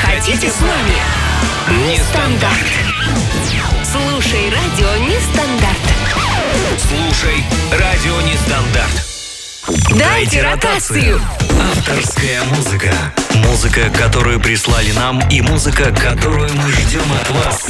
[0.00, 1.90] хотите с нами?
[1.90, 2.66] Нестандарт.
[3.84, 5.76] Слушай радио Нестандарт.
[6.88, 9.04] Слушай радио Нестандарт.
[9.98, 11.20] Дайте ротацию.
[11.72, 12.92] Авторская музыка.
[13.34, 17.66] Музыка, которую прислали нам, и музыка, которую мы ждем от вас.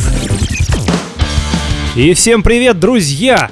[1.97, 3.51] И всем привет, друзья!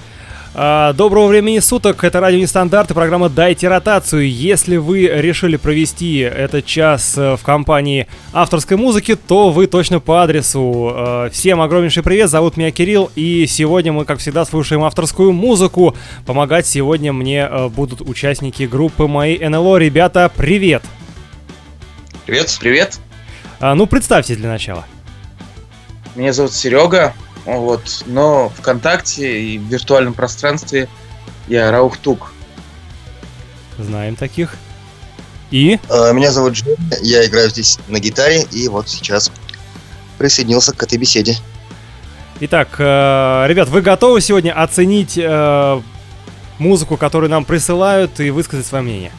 [0.59, 4.27] А, Доброго времени суток, это радио Нестандарт и программа «Дайте ротацию».
[4.27, 10.23] Если вы решили провести этот час э, в компании авторской музыки, то вы точно по
[10.23, 10.95] адресу.
[10.97, 15.95] Э, Всем огромнейший привет, зовут меня Кирилл, и сегодня мы, как всегда, слушаем авторскую музыку.
[16.25, 19.77] Помогать сегодня мне э, будут участники группы моей НЛО.
[19.77, 20.83] Ребята, привет!
[22.25, 22.99] Привет, привет.
[23.61, 24.87] А, Ну, представьтесь для начала.
[26.15, 27.13] Меня зовут Серега.
[27.47, 30.89] Вот, но ВКонтакте и в виртуальном пространстве
[31.47, 32.33] я Раухтук.
[33.79, 34.57] Знаем таких.
[35.51, 35.79] И?
[35.89, 39.31] Э, Меня зовут Женя, я играю здесь на гитаре, и вот сейчас
[40.19, 41.37] присоединился к этой беседе.
[42.41, 45.81] Итак, э, ребят, вы готовы сегодня оценить э,
[46.59, 49.13] музыку, которую нам присылают, и высказать свое мнение?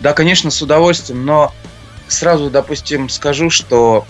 [0.00, 1.52] Да, конечно, с удовольствием, но
[2.08, 4.06] сразу, допустим, скажу, что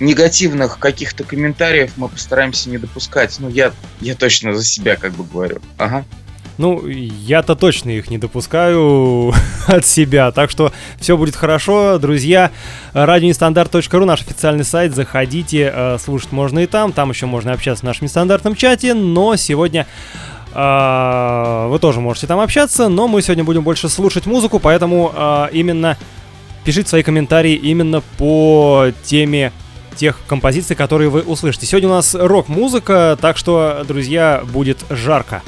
[0.00, 3.36] негативных каких-то комментариев мы постараемся не допускать.
[3.38, 5.60] Ну, я, я точно за себя как бы говорю.
[5.76, 6.04] Ага.
[6.58, 9.32] Ну, я-то точно их не допускаю
[9.68, 12.50] от себя, так что все будет хорошо, друзья.
[12.94, 17.86] Радионестандарт.ру, наш официальный сайт, заходите, э, слушать можно и там, там еще можно общаться в
[17.86, 19.86] нашем нестандартном чате, но сегодня
[20.52, 25.46] э, вы тоже можете там общаться, но мы сегодня будем больше слушать музыку, поэтому э,
[25.52, 25.96] именно
[26.64, 29.52] пишите свои комментарии именно по теме
[29.98, 31.66] тех композиций, которые вы услышите.
[31.66, 35.42] Сегодня у нас рок-музыка, так что, друзья, будет жарко.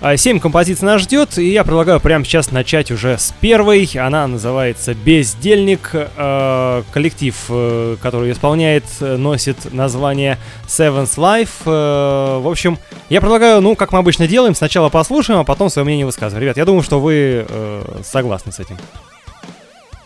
[0.00, 3.90] А, Семь композиций нас ждет, и я предлагаю прямо сейчас начать уже с первой.
[3.96, 5.90] Она называется «Бездельник».
[5.92, 11.48] Э, Коллектив, э, который исполняет, э, носит название Seventh Life.
[11.64, 12.78] Э, В общем,
[13.08, 16.42] я предлагаю, ну, как мы обычно делаем, сначала послушаем, а потом свое мнение высказываем.
[16.42, 17.46] Ребят, я думаю, что вы
[18.04, 18.76] согласны с этим.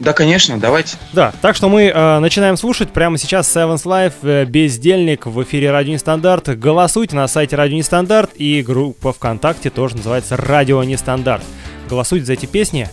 [0.00, 0.97] Да, конечно, давайте.
[1.12, 5.71] Да, так что мы э, начинаем слушать прямо сейчас Seventh Life, э, Бездельник в эфире
[5.71, 6.59] Радио Нестандарт.
[6.59, 11.44] Голосуйте на сайте Радио Нестандарт и группа ВКонтакте тоже называется Радио Нестандарт.
[11.89, 12.89] Голосуйте за эти песни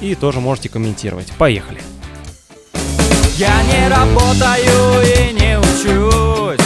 [0.00, 1.32] и тоже можете комментировать.
[1.38, 1.80] Поехали.
[3.36, 6.64] Я не работаю и не учусь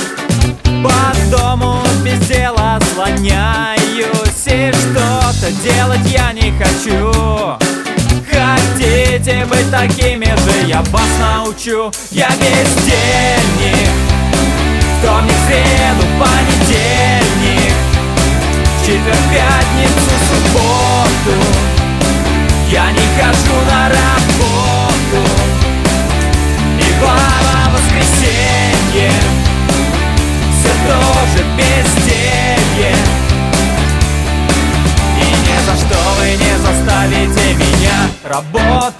[0.84, 7.67] По дому без дела слоняюсь И что-то делать я не хочу
[8.88, 11.92] Хотите быть такими же, я вас научу.
[12.10, 13.90] Я бездельник
[14.98, 17.74] Вторник, среду, понедельник
[18.80, 21.36] Четверг, пятницу, субботу.
[22.70, 25.30] Я не хожу на работу.
[26.78, 29.12] И глава воскресенье
[30.50, 32.97] Все тоже безделье
[35.68, 38.94] за что вы не заставите меня работать.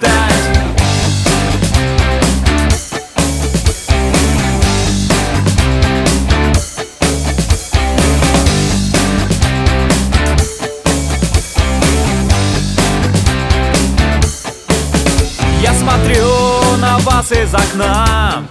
[15.61, 18.43] Я смотрю на вас из окна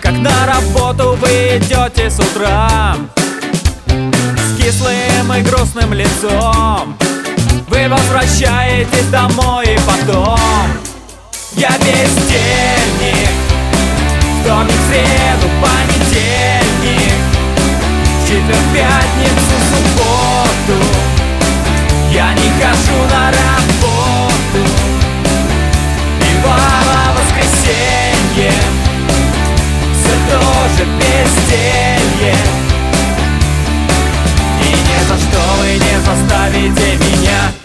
[0.00, 2.96] Как на работу вы идете с утра.
[3.86, 6.96] С кислым и грустным лицом
[7.88, 10.38] Вы возвращаетесь домой и потом.
[11.52, 13.30] Я бездельник
[14.42, 17.14] Вторник, среду, понедельник.
[18.26, 20.84] Четверг, пятницу, субботу.
[22.12, 24.70] Я не хожу на работу.
[26.20, 28.52] И глава воскресенье.
[29.94, 31.87] Все тоже безделье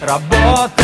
[0.04, 0.84] работать.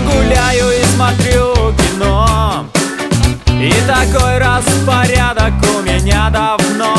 [0.00, 2.66] Гуляю и смотрю кино.
[3.48, 6.94] И такой распорядок у меня давно.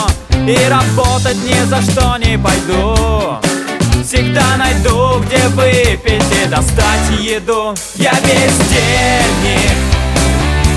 [0.47, 3.39] И работать ни за что не пойду.
[4.03, 5.00] Всегда найду,
[5.49, 7.75] выпить и достать еду.
[7.95, 9.77] Я бездельник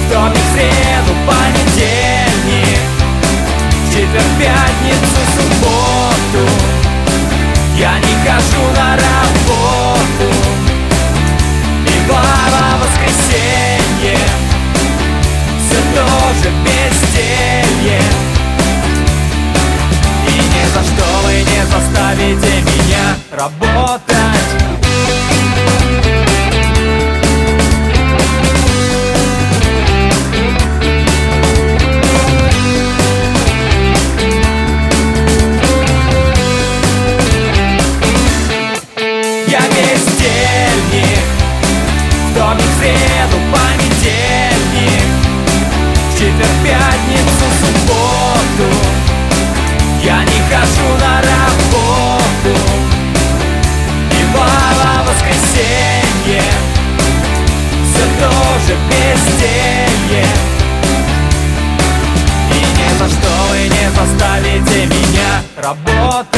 [0.07, 2.79] Вторник, среду, понедельник.
[3.91, 6.49] Четверг, пятницу, субботу.
[7.77, 10.31] Я не хожу на работу.
[11.87, 14.19] И глава воскресенье.
[15.59, 16.95] Все тоже без
[23.37, 24.05] работать.
[39.47, 41.25] Я бездельник
[42.31, 45.03] Вторник, среду, понедельник
[46.17, 48.04] четверг, пятницу, субботу
[65.65, 66.29] работать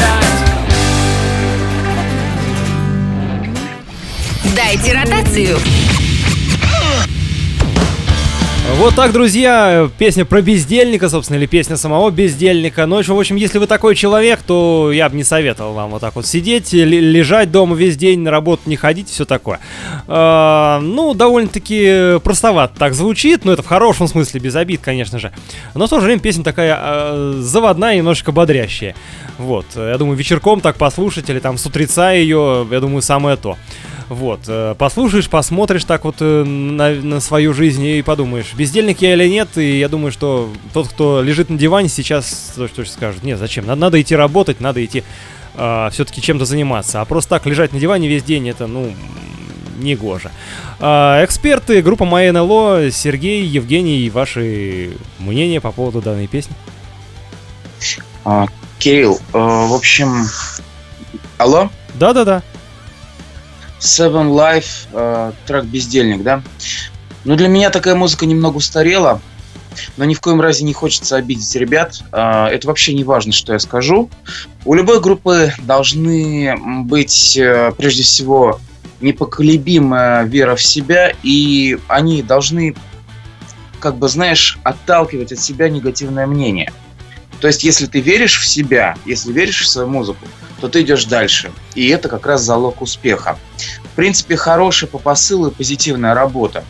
[4.55, 5.59] Дайте ротацию.
[8.77, 12.85] Вот так, друзья, песня про бездельника, собственно, или песня самого бездельника.
[12.85, 16.15] Но, в общем, если вы такой человек, то я бы не советовал вам вот так
[16.15, 19.59] вот сидеть, лежать дома весь день, на работу не ходить, все такое.
[20.07, 25.31] А, ну, довольно-таки простовато так звучит, но это в хорошем смысле, без обид, конечно же.
[25.73, 28.93] Но в то же время песня такая а, заводная, немножечко бодрящая.
[29.39, 33.57] Вот, я думаю, вечерком так послушать, или там с утреца ее, я думаю, самое то.
[34.09, 39.13] Вот, э, послушаешь, посмотришь так вот э, на, на свою жизнь и подумаешь, бездельник я
[39.13, 43.23] или нет, и я думаю, что тот, кто лежит на диване, сейчас то, что скажет,
[43.23, 45.03] нет, зачем, надо, надо идти работать, надо идти
[45.55, 48.93] все-таки чем-то заниматься, а просто так лежать на диване весь день, это, ну,
[49.77, 50.31] не гоже.
[50.79, 56.55] А, эксперты, группа Моя НЛО, Сергей, Евгений, ваши мнения по поводу данной песни?
[58.25, 58.47] А,
[58.79, 60.25] Кирилл, э, в общем,
[61.37, 61.69] алло?
[61.95, 62.43] Да-да-да.
[63.79, 66.41] Seven Life, э, трек «Бездельник», да?
[67.25, 69.21] Ну, для меня такая музыка немного устарела,
[69.97, 72.01] но ни в коем разе не хочется обидеть ребят.
[72.11, 74.09] Э, это вообще не важно, что я скажу.
[74.65, 78.59] У любой группы должны быть, э, прежде всего,
[79.01, 82.75] непоколебимая вера в себя, и они должны,
[83.79, 86.71] как бы, знаешь, отталкивать от себя негативное мнение.
[87.39, 90.25] То есть, если ты веришь в себя, если веришь в свою музыку,
[90.59, 91.51] то ты идешь дальше.
[91.75, 93.37] И это как раз залог успеха.
[93.97, 96.63] В принципе, хорошая по посылу и позитивная работа.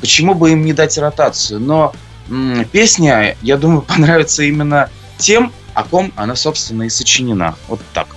[0.00, 1.58] Почему бы им не дать ротацию?
[1.58, 1.94] Но
[2.28, 7.54] м, песня, я думаю, понравится именно тем, о ком она, собственно, и сочинена.
[7.68, 8.08] Вот так.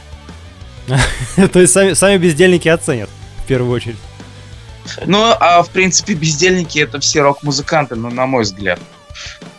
[1.53, 3.09] То есть сами, сами бездельники оценят,
[3.41, 3.95] в первую очередь.
[5.05, 8.81] Ну, а в принципе, бездельники это все рок-музыканты, ну, на мой взгляд.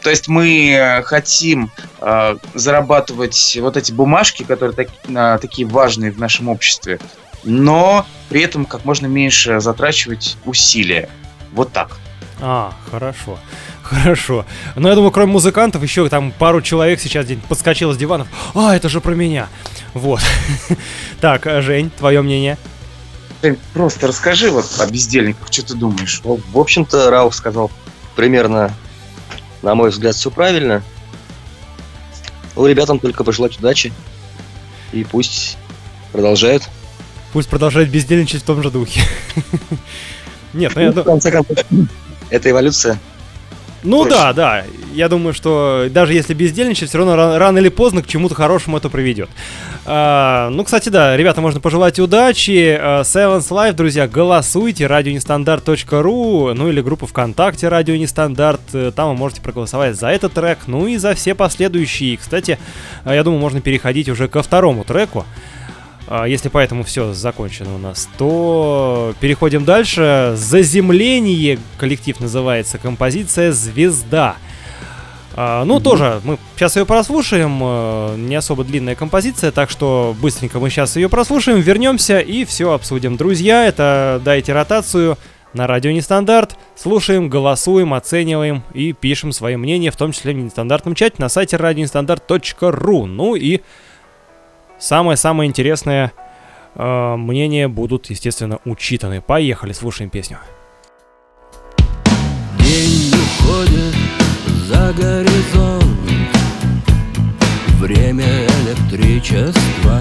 [0.02, 1.70] То есть мы э, хотим
[2.02, 7.00] э, зарабатывать вот эти бумажки, которые так- а, такие важные в нашем обществе,
[7.48, 11.08] но при этом как можно меньше затрачивать усилия.
[11.52, 11.96] Вот так.
[12.40, 13.38] А, хорошо.
[13.82, 14.44] Хорошо.
[14.76, 18.28] Но я думаю, кроме музыкантов, еще там пару человек сейчас подскочило с диванов.
[18.54, 19.48] А, это же про меня.
[19.94, 20.20] Вот.
[21.20, 22.56] Так, а, Жень, твое мнение?
[23.72, 26.20] Просто расскажи вот о бездельниках, что ты думаешь?
[26.24, 27.72] Ну, в общем-то, Рауф сказал
[28.14, 28.72] примерно,
[29.62, 30.82] на мой взгляд, все правильно.
[32.54, 33.92] Ну, ребятам только пожелать удачи.
[34.92, 35.56] И пусть
[36.12, 36.68] продолжают.
[37.32, 39.02] Пусть продолжает бездельничать в том же духе.
[40.54, 41.58] Нет, ну я Ну, в ду- конце концов,
[42.30, 42.98] это эволюция.
[43.84, 44.64] Ну да, да.
[44.92, 48.76] Я думаю, что даже если бездельничать, все равно ра- рано или поздно к чему-то хорошему
[48.78, 49.28] это приведет.
[49.86, 52.76] А, ну, кстати, да, ребята, можно пожелать удачи.
[52.80, 54.86] А, Sevens Live, друзья, голосуйте.
[54.88, 58.60] Радионестандарт.ру, ну или группа ВКонтакте Радио Нестандарт.
[58.72, 62.16] Э, Там вы можете проголосовать за этот трек, ну и за все последующие.
[62.16, 62.58] Кстати,
[63.04, 65.24] а, я думаю, можно переходить уже ко второму треку.
[66.10, 70.32] А, Если поэтому все закончено у нас, то переходим дальше.
[70.36, 74.36] Заземление коллектив называется, композиция «Звезда».
[75.40, 80.58] А, ну, тоже, мы сейчас ее прослушаем, э, не особо длинная композиция, так что быстренько
[80.58, 83.16] мы сейчас ее прослушаем, вернемся и все обсудим.
[83.16, 85.16] Друзья, это дайте ротацию
[85.52, 90.94] на радио Нестандарт, слушаем, голосуем, оцениваем и пишем свои мнения, в том числе в нестандартном
[90.94, 93.06] чате на сайте радионестандарт.ру.
[93.06, 93.60] Ну и
[94.78, 96.12] самое-самое интересное
[96.74, 99.20] э, мнения будут, естественно, учитаны.
[99.20, 100.38] Поехали, слушаем песню.
[102.58, 103.94] День уходит
[104.66, 105.84] за горизонт
[107.80, 110.00] Время электричества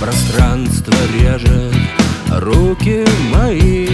[0.00, 1.74] Пространство режет
[2.38, 3.04] руки
[3.34, 3.88] мои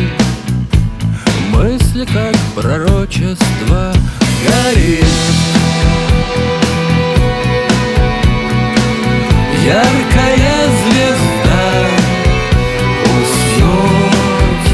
[1.51, 3.95] Мысли как пророчество
[4.47, 5.56] горит
[9.66, 11.88] Яркая звезда
[13.02, 14.70] Уснуть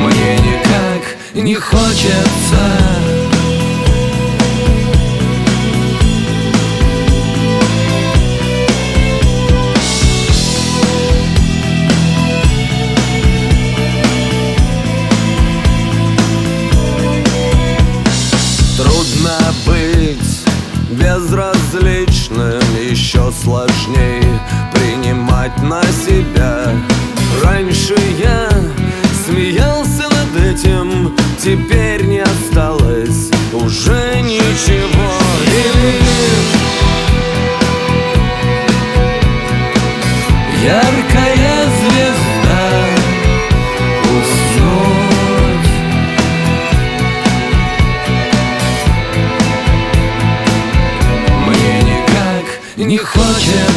[0.00, 2.71] Мне никак не хочется
[23.02, 24.40] Еще сложнее
[24.72, 26.70] принимать на себя.
[27.42, 28.48] Раньше я
[29.26, 35.18] смеялся над этим Теперь не осталось уже ничего.
[35.48, 36.62] И лишь
[40.64, 41.11] Яркая
[53.40, 53.71] не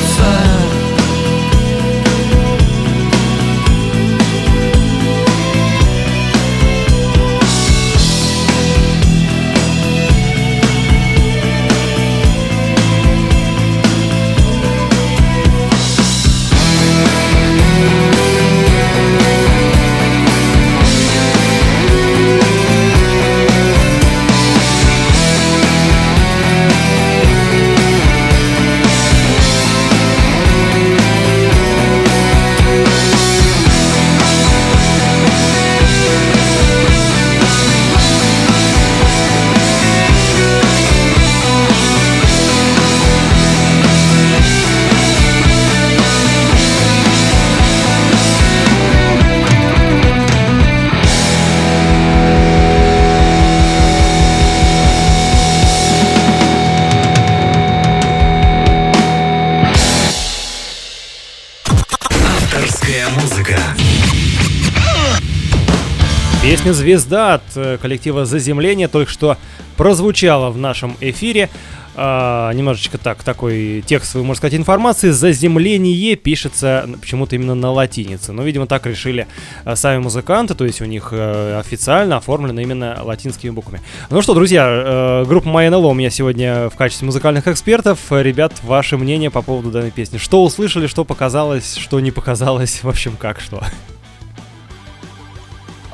[66.66, 69.38] Песня «Звезда» от э, коллектива «Заземление» только что
[69.78, 71.52] прозвучала в нашем эфире.
[71.96, 75.12] А, немножечко так, такой текстовый, можно сказать, информации.
[75.12, 78.32] «Заземление» пишется почему-то именно на латинице.
[78.32, 79.28] Но, видимо, так решили
[79.64, 83.82] а, сами музыканты, то есть у них э, официально оформлено именно латинскими буквами.
[84.10, 88.00] Ну что, друзья, э, группа MyNLO у меня сегодня в качестве музыкальных экспертов.
[88.10, 90.18] Ребят, ваше мнение по поводу данной песни.
[90.18, 93.64] Что услышали, что показалось, что не показалось, в общем, как что?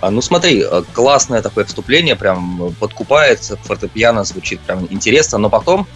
[0.01, 5.87] А, Ну смотри, э, классное такое вступление, прям подкупает, фортепиано звучит прям интересно, но потом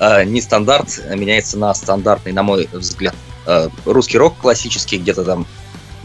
[0.00, 3.14] э, нестандарт меняется на стандартный, на мой взгляд,
[3.46, 5.46] э, русский рок классический, где-то там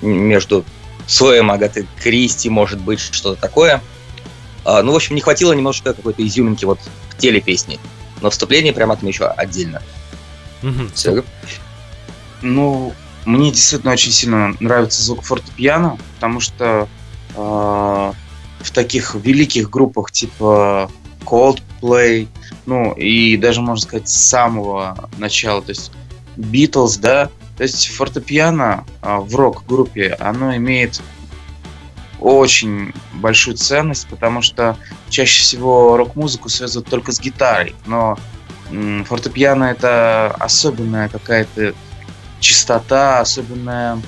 [0.01, 0.63] между
[1.07, 3.81] слоем Агаты Кристи, может быть, что-то такое.
[4.63, 7.79] А, ну, в общем, не хватило немножко какой-то изюминки вот в теле песни.
[8.21, 9.81] Но вступление прям отмечу отдельно.
[10.61, 10.91] Мгм.
[10.93, 11.23] Серега?
[12.41, 12.93] Ну,
[13.25, 16.87] мне действительно очень сильно нравится звук фортепиано, потому что э,
[17.38, 20.91] в таких великих группах типа
[21.25, 22.27] Coldplay,
[22.65, 25.91] ну и даже можно сказать с самого начала, то есть
[26.38, 31.01] Beatles, да, то есть фортепиано э, в рок-группе, оно имеет
[32.20, 34.77] очень большую ценность, потому что
[35.10, 38.17] чаще всего рок-музыку связывают только с гитарой, но
[39.06, 41.74] фортепиано это особенная какая-то
[42.39, 44.01] чистота, особенная,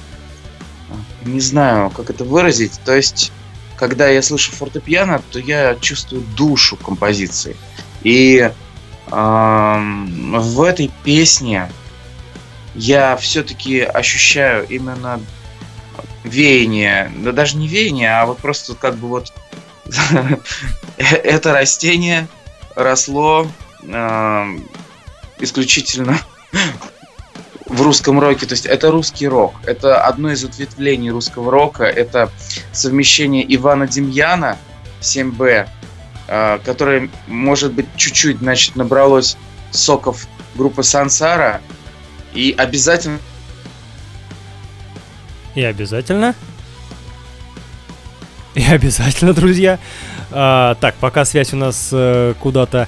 [1.25, 2.79] не знаю, как это выразить.
[2.85, 3.31] То есть,
[3.75, 7.55] когда я слышу фортепиано, то я чувствую душу композиции.
[8.03, 8.51] И
[9.11, 11.69] ам, в этой песне
[12.75, 15.19] я все-таки ощущаю именно
[16.23, 19.33] веяние, да даже не веяние, а вот просто как бы вот
[20.97, 22.27] это растение
[22.75, 23.47] росло
[25.39, 26.19] исключительно
[27.69, 28.45] в русском роке.
[28.45, 29.53] То есть это русский рок.
[29.65, 31.83] Это одно из ответвлений русского рока.
[31.83, 32.31] Это
[32.73, 34.57] совмещение Ивана Демьяна
[35.01, 35.67] 7Б,
[36.27, 39.37] э, которое, может быть, чуть-чуть, значит, набралось
[39.71, 41.61] соков группы Сансара.
[42.33, 43.19] И обязательно
[45.55, 46.35] И обязательно.
[48.55, 49.79] И обязательно, друзья.
[50.31, 52.87] А, так, пока связь у нас э, куда-то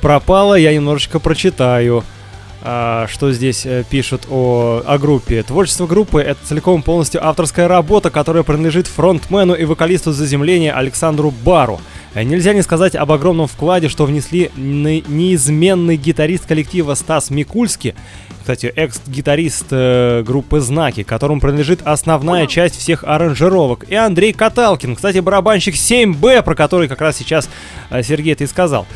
[0.00, 2.19] пропала, я немножечко прочитаю, а,
[2.62, 5.42] что здесь э, пишут о, о группе.
[5.42, 11.80] Творчество группы— это целиком полностью авторская работа, которая принадлежит фронтмену и вокалисту заземления Александру Бару.
[12.14, 17.94] Э, Нельзя не сказать об огромном вкладе, что внесли не- неизменный гитарист коллектива Стас Микульский,
[18.40, 25.18] кстати, экс-гитарист э, группы «Знаки», которому принадлежит основная часть всех аранжировок, и Андрей Каталкин, кстати,
[25.18, 27.48] барабанщик 7Б, про который как раз сейчас
[27.90, 28.86] э, Сергей ты сказал.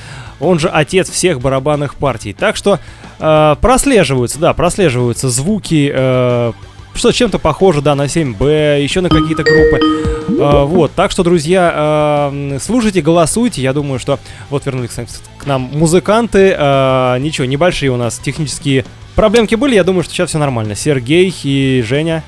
[0.41, 2.33] Он же отец всех барабанных партий.
[2.33, 2.81] Так что
[3.19, 6.53] э, прослеживаются, да, прослеживаются звуки, э,
[6.95, 9.81] что чем-то похоже, да, на 7Б, еще на какие-то группы.
[10.29, 13.63] Э, вот, так что, друзья, э, слушайте, голосуйте.
[13.63, 14.19] Я думаю, что
[14.51, 14.91] вот вернулись
[15.39, 16.55] к нам музыканты.
[16.57, 19.75] Э, ничего, небольшие у нас технические проблемки были.
[19.75, 20.75] Я думаю, что сейчас все нормально.
[20.75, 22.23] Сергей и Женя.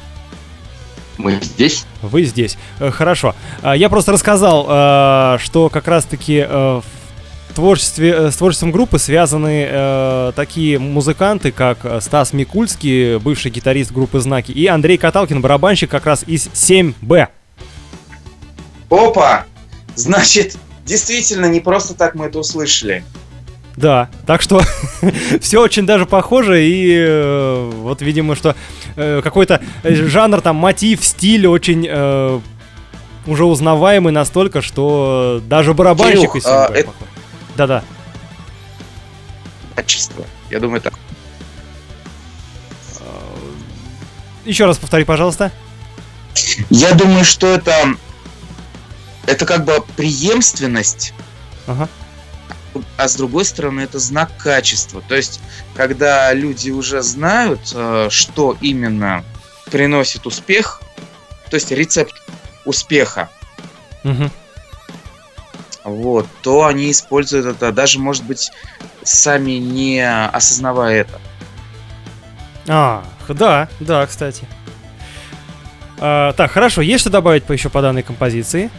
[1.18, 1.86] Мы здесь?
[2.02, 2.58] Вы здесь.
[2.78, 3.34] Э, Хорошо.
[3.62, 7.05] А, Я просто рассказал, э, что как раз-таки э, в
[7.56, 13.92] творчестве, э, с творчеством группы связаны э, такие музыканты, как э, Стас Микульский, бывший гитарист
[13.92, 17.28] группы «Знаки», и Андрей Каталкин, барабанщик как раз из 7Б.
[18.90, 19.46] Опа!
[19.96, 23.02] Значит, действительно, не просто так мы это услышали.
[23.76, 24.60] Да, так что
[25.40, 28.54] все очень даже похоже, и э, вот, видимо, что
[28.96, 32.40] э, какой-то э, жанр, там, мотив, стиль очень э,
[33.26, 37.15] уже узнаваемый настолько, что даже барабанщик Кирюх, из а, 7Б это-.
[37.56, 37.82] Да-да.
[39.74, 40.24] Качество.
[40.50, 40.94] Я думаю, так.
[44.44, 45.50] Еще раз повтори, пожалуйста.
[46.70, 47.94] Я думаю, что это...
[49.26, 51.12] Это как бы преемственность,
[51.66, 51.88] Ага.
[52.96, 55.02] а с другой стороны это знак качества.
[55.08, 55.40] То есть,
[55.74, 59.24] когда люди уже знают, э, что именно
[59.72, 60.80] приносит успех,
[61.50, 62.14] то есть рецепт
[62.64, 63.28] успеха,
[64.04, 64.30] Мгм.
[65.86, 68.50] Вот, то они используют это, даже, может быть,
[69.02, 71.20] сами не осознавая это.
[72.68, 74.46] А, да, да, кстати.
[75.98, 78.70] А, так, хорошо, есть что добавить по еще по данной композиции?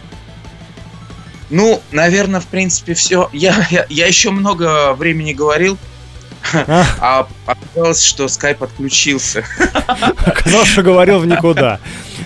[1.49, 3.29] Ну, наверное, в принципе, все.
[3.31, 5.77] Я, я, я еще много времени говорил,
[6.53, 9.43] А, а оказалось, что скайп отключился.
[10.25, 11.79] оказалось, что говорил в никуда.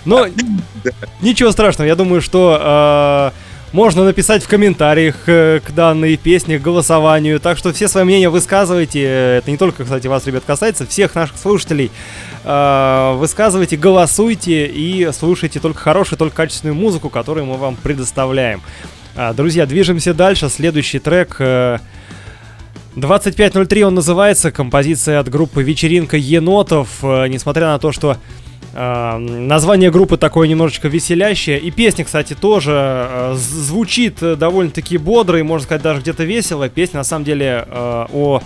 [0.06, 0.28] Но
[1.22, 3.34] ничего страшного, я думаю, что а,
[3.72, 7.40] можно написать в комментариях э, к данной песне, к голосованию.
[7.40, 9.02] Так что все свои мнения высказывайте.
[9.02, 11.92] Это не только, кстати, вас, ребят, касается, всех наших слушателей.
[12.44, 18.62] А, Высказывайте, голосуйте и слушайте только хорошую, только качественную музыку, которую мы вам предоставляем.
[19.16, 20.50] А, Друзья, движемся дальше.
[20.50, 21.78] Следующий трек э,
[22.96, 26.90] 2503 он называется, композиция от группы «Вечеринка енотов».
[27.04, 28.18] Э, Несмотря на то, что
[28.74, 35.40] э, название группы такое немножечко веселящее, и песня, кстати, тоже э, звучит э, довольно-таки бодро
[35.40, 36.70] и, можно сказать, даже где-то весело.
[36.70, 38.42] Песня, на самом деле, э, о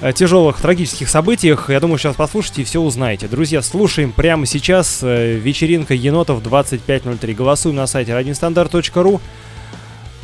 [0.00, 1.70] э, тяжелых трагических событиях.
[1.70, 3.28] Я думаю, сейчас послушайте и все узнаете.
[3.28, 7.34] Друзья, слушаем прямо сейчас э, «Вечеринка енотов 2503».
[7.34, 9.20] Голосуем на сайте radiostandarт.ru.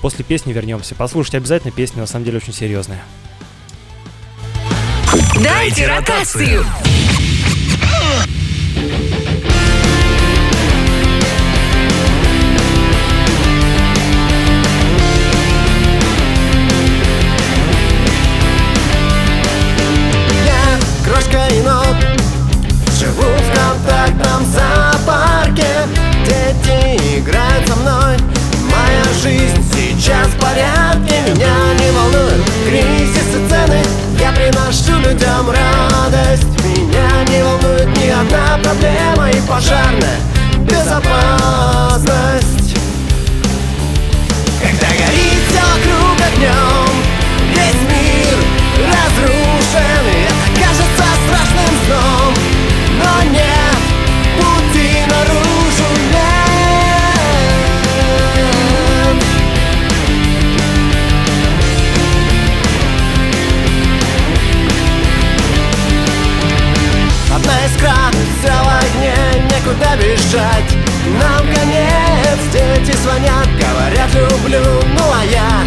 [0.03, 0.94] После песни вернемся.
[0.94, 3.03] Послушайте обязательно, песня на самом деле очень серьезная.
[5.42, 6.64] Дайте ротацию.
[30.26, 30.38] Сейчас в
[31.28, 33.82] Меня не волнуют кризисы цены.
[34.18, 36.44] Я приношу людям радость.
[36.64, 40.18] Меня не волнует ни одна проблема И пожарная
[40.60, 42.06] безопасность
[70.37, 70.77] бежать.
[71.20, 75.64] Нам конец, дети звонят, говорят люблю Ну а я,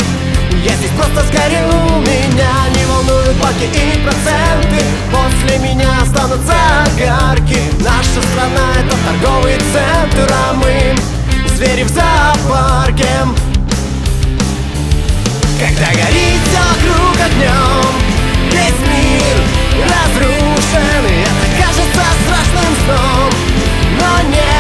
[0.64, 2.02] я здесь просто сгорю.
[2.02, 4.86] Меня не волнуют банки и проценты.
[5.12, 6.54] После меня останутся
[6.86, 10.96] огарки Наша страна это торговый центр А мы
[11.56, 13.10] звери в зоопарке.
[15.60, 17.86] Когда горит все вокруг огнем
[18.50, 19.36] Весь мир
[19.84, 23.30] разрушен И это кажется страшным сном.
[24.00, 24.59] Но нет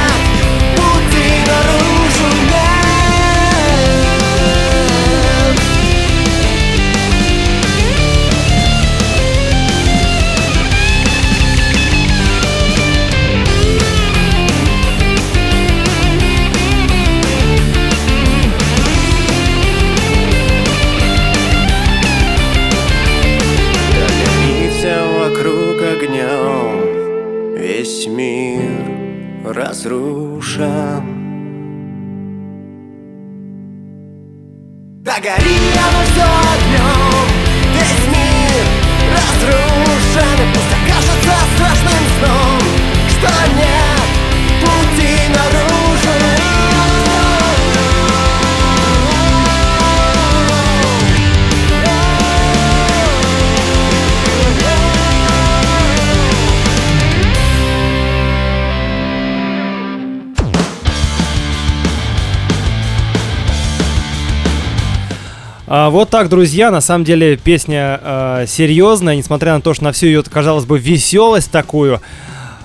[28.15, 28.71] мир
[29.45, 31.19] разрушен.
[35.01, 37.27] Да гори оно все огнем
[37.73, 38.65] Весь мир
[39.15, 40.37] разрушен.
[40.43, 42.61] И пусть окажется страшным сном
[43.09, 43.78] Что нет
[65.71, 69.91] А, вот так, друзья, на самом деле песня а, серьезная, несмотря на то, что на
[69.91, 72.01] всю ее, казалось бы, веселость такую.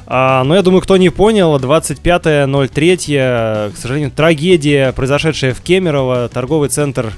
[0.06, 6.70] А, но я думаю, кто не понял, 25.03, к сожалению, трагедия, произошедшая в Кемерово, торговый
[6.70, 7.12] центр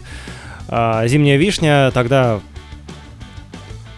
[0.68, 2.40] а, «Зимняя вишня», тогда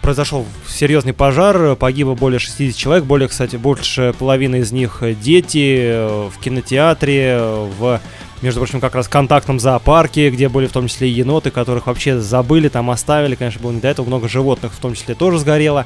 [0.03, 6.37] произошел серьезный пожар, погибло более 60 человек, более, кстати, больше половины из них дети в
[6.39, 7.99] кинотеатре, в
[8.41, 12.19] между прочим, как раз контактном зоопарке, где были в том числе и еноты, которых вообще
[12.19, 15.85] забыли, там оставили, конечно, было не до этого, много животных в том числе тоже сгорело.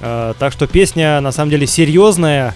[0.00, 2.54] Э, так что песня на самом деле серьезная,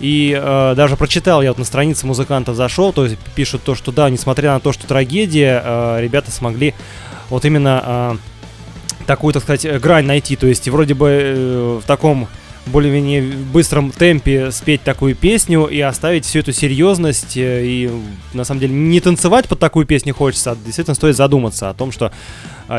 [0.00, 3.92] и э, даже прочитал я вот на странице музыкантов зашел, то есть пишут то, что
[3.92, 6.74] да, несмотря на то, что трагедия, э, ребята смогли
[7.30, 8.16] вот именно э,
[9.06, 10.36] такую, так сказать, грань найти.
[10.36, 12.28] То есть вроде бы э, в таком
[12.68, 17.36] более-менее быстром темпе спеть такую песню и оставить всю эту серьезность.
[17.36, 17.90] Э, и
[18.32, 21.92] на самом деле не танцевать под такую песню хочется, а действительно стоит задуматься о том,
[21.92, 22.12] что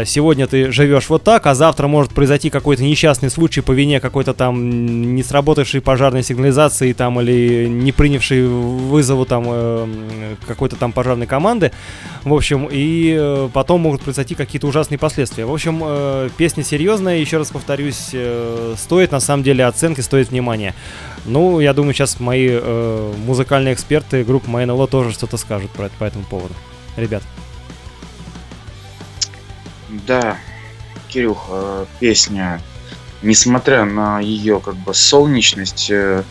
[0.06, 4.34] сегодня ты живешь вот так, а завтра может произойти какой-то несчастный случай по вине какой-то
[4.34, 11.25] там не сработавшей пожарной сигнализации там или не принявшей вызову там э, какой-то там пожарной
[11.25, 11.71] команды.
[12.23, 15.45] В общем, и э, потом могут произойти какие-то ужасные последствия.
[15.45, 18.15] В общем, э, песня серьезная, еще раз повторюсь,
[18.78, 20.75] стоит на самом деле оценки, стоит внимания.
[21.25, 22.60] Ну, я думаю, сейчас мои
[23.25, 26.54] музыкальные эксперты группы МНЛО тоже что-то скажут про это, по этому поводу.
[26.95, 27.23] Ребят.
[29.89, 30.38] Да,
[31.08, 32.62] Кирюх, э, песня,
[33.23, 36.23] несмотря на ее как бы солнечность, э,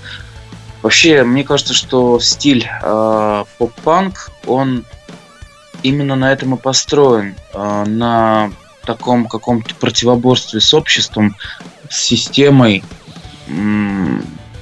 [0.83, 4.85] вообще мне кажется, что стиль э, поп-панк, он
[5.83, 8.51] именно на этом и построен, на
[8.85, 11.37] таком каком-то противоборстве с обществом,
[11.89, 12.83] с системой.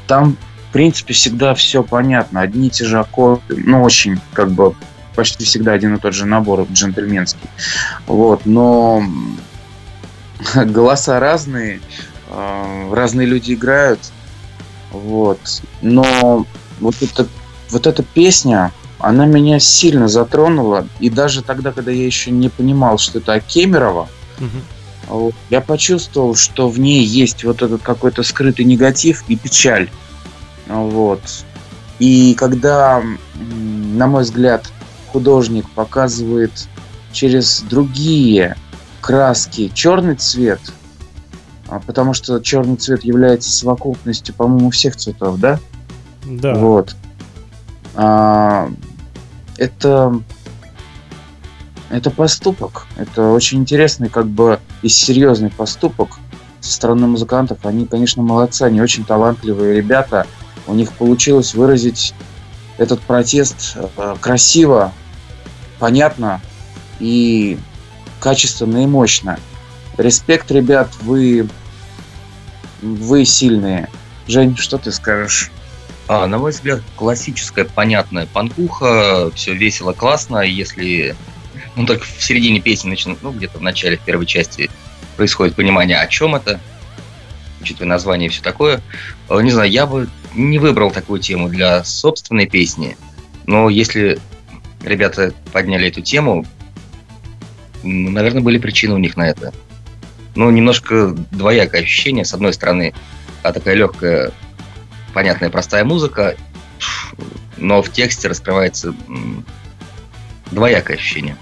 [0.06, 0.36] Там,
[0.68, 2.42] в принципе, всегда все понятно.
[2.42, 4.74] Одни и те же аккорды, ну, очень, как бы,
[5.16, 7.48] почти всегда один и тот же набор джентльменский.
[8.06, 9.02] Вот, но
[10.54, 11.80] голоса разные,
[12.28, 14.00] а, разные люди играют.
[14.90, 15.40] Вот.
[15.82, 16.46] Но
[16.80, 17.26] вот эта,
[17.70, 20.86] вот эта песня, она меня сильно затронула.
[21.00, 24.08] И даже тогда, когда я еще не понимал, что это Кемерово,
[25.08, 25.32] угу.
[25.50, 29.90] я почувствовал, что в ней есть вот этот какой-то скрытый негатив и печаль.
[30.66, 31.20] Вот.
[31.98, 33.02] И когда,
[33.34, 34.70] на мой взгляд,
[35.12, 36.68] художник показывает
[37.12, 38.56] через другие
[39.00, 40.60] краски черный цвет,
[41.68, 45.58] а, потому что черный цвет является совокупностью, по-моему, всех цветов, да?
[46.24, 46.54] Да.
[46.54, 46.96] Вот.
[47.94, 48.68] А,
[49.56, 50.20] это
[51.90, 52.86] это поступок.
[52.96, 56.18] Это очень интересный, как бы, и серьезный поступок
[56.60, 57.64] со стороны музыкантов.
[57.64, 60.26] Они, конечно, молодцы, они очень талантливые ребята.
[60.66, 62.12] У них получилось выразить
[62.78, 64.92] этот протест э, красиво,
[65.78, 66.40] понятно
[67.00, 67.58] и
[68.20, 69.38] качественно и мощно.
[69.96, 71.48] Респект, ребят, вы,
[72.82, 73.88] вы сильные.
[74.26, 75.50] Жень, что ты скажешь?
[76.08, 81.16] А, на мой взгляд, классическая, понятная панкуха, все весело, классно, если
[81.74, 84.70] ну, только в середине песни начинает, ну, где-то в начале, в первой части
[85.16, 86.60] происходит понимание, о чем это,
[87.60, 88.80] учитывая название и все такое.
[89.28, 92.96] А, не знаю, я бы не выбрал такую тему для собственной песни,
[93.46, 94.18] но если
[94.84, 96.44] ребята подняли эту тему,
[97.82, 99.52] наверное, были причины у них на это.
[100.34, 102.24] Ну, немножко двоякое ощущение.
[102.24, 102.92] С одной стороны,
[103.42, 104.32] а такая легкая,
[105.14, 106.36] понятная, простая музыка,
[107.56, 108.94] но в тексте раскрывается
[110.50, 111.36] двоякое ощущение.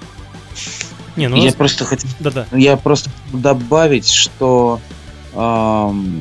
[1.16, 2.46] Не, ну я просто хотел, Да-да.
[2.52, 4.80] я просто добавить, что
[5.35, 6.20] эм,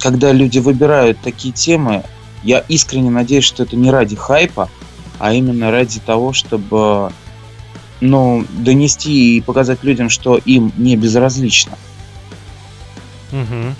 [0.00, 2.02] когда люди выбирают такие темы,
[2.42, 4.68] я искренне надеюсь, что это не ради хайпа,
[5.18, 7.12] а именно ради того, чтобы
[8.00, 11.72] ну, донести и показать людям, что им не безразлично.
[13.30, 13.74] Угу.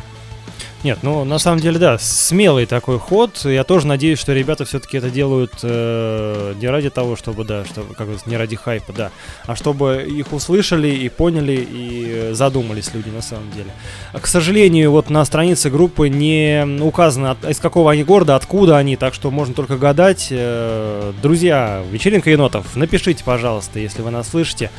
[0.83, 3.45] Нет, ну на самом деле, да, смелый такой ход.
[3.45, 7.95] Я тоже надеюсь, что ребята все-таки это делают э, не ради того, чтобы, да, чтобы,
[7.95, 9.11] как не ради хайпа, да,
[9.47, 13.71] а чтобы их услышали и поняли и задумались люди на самом деле.
[14.19, 19.13] К сожалению, вот на странице группы не указано, из какого они города, откуда они, так
[19.13, 20.29] что можно только гадать.
[20.31, 24.71] Э, друзья, вечеринка енотов, напишите, пожалуйста, если вы нас слышите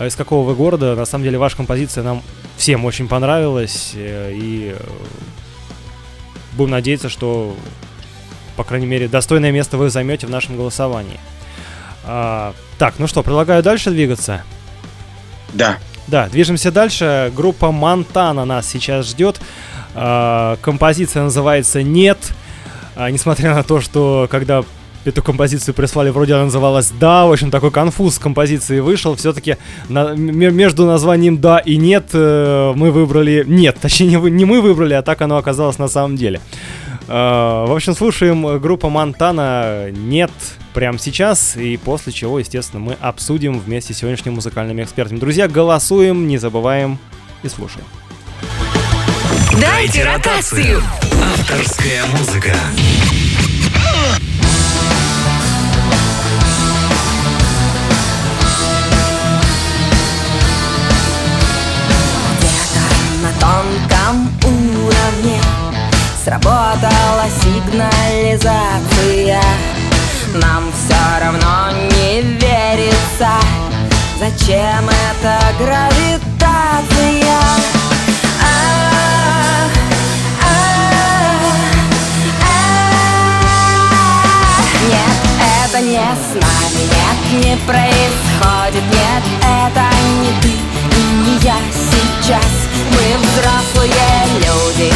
[0.00, 0.94] из какого вы города.
[0.94, 2.22] На самом деле, ваша композиция нам
[2.58, 3.92] всем очень понравилась.
[3.94, 4.82] Э, и э,
[6.52, 7.56] будем надеяться, что,
[8.56, 11.18] по крайней мере, достойное место вы займете в нашем голосовании.
[12.04, 14.42] А, так, ну что, предлагаю дальше двигаться.
[15.54, 15.78] Да.
[16.06, 17.32] Да, движемся дальше.
[17.34, 19.40] Группа Монтана нас сейчас ждет.
[19.94, 22.18] А, композиция называется «Нет».
[22.96, 24.64] А, несмотря на то, что когда
[25.08, 29.56] эту композицию прислали, вроде она называлась «Да», в общем, такой конфуз композиции вышел, все-таки
[29.88, 34.94] на, между названием «Да» и «Нет» э, мы выбрали «Нет», точнее, не, не мы выбрали,
[34.94, 36.40] а так оно оказалось на самом деле.
[37.08, 40.30] Э, в общем, слушаем группа Монтана «Нет»
[40.74, 45.18] прямо сейчас, и после чего, естественно, мы обсудим вместе с сегодняшними музыкальными экспертами.
[45.18, 46.98] Друзья, голосуем, не забываем
[47.42, 47.86] и слушаем.
[49.60, 50.80] Дайте ротацию.
[51.20, 52.54] Авторская музыка.
[66.28, 69.42] Сработала сигнализация
[70.34, 73.30] Нам все равно не верится
[74.20, 77.38] Зачем эта гравитация?
[78.42, 79.72] Ах,
[80.42, 81.44] ах,
[82.42, 84.66] ах.
[84.86, 85.18] Нет,
[85.64, 89.84] это не с нами, нет, не происходит Нет, это
[90.20, 90.52] не ты
[90.94, 92.52] и не я сейчас
[92.90, 94.12] Мы взрослые
[94.44, 94.88] люди,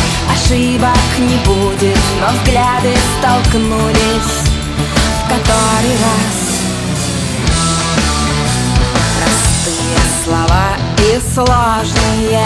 [0.52, 4.50] ошибок не будет Но взгляды столкнулись
[5.18, 6.38] в который раз.
[9.18, 10.66] Простые слова
[10.98, 12.44] и сложные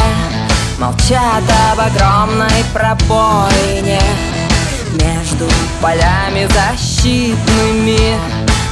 [0.78, 1.42] Молчат
[1.72, 4.00] об огромной пробоине
[4.92, 5.48] Между
[5.80, 8.18] полями защитными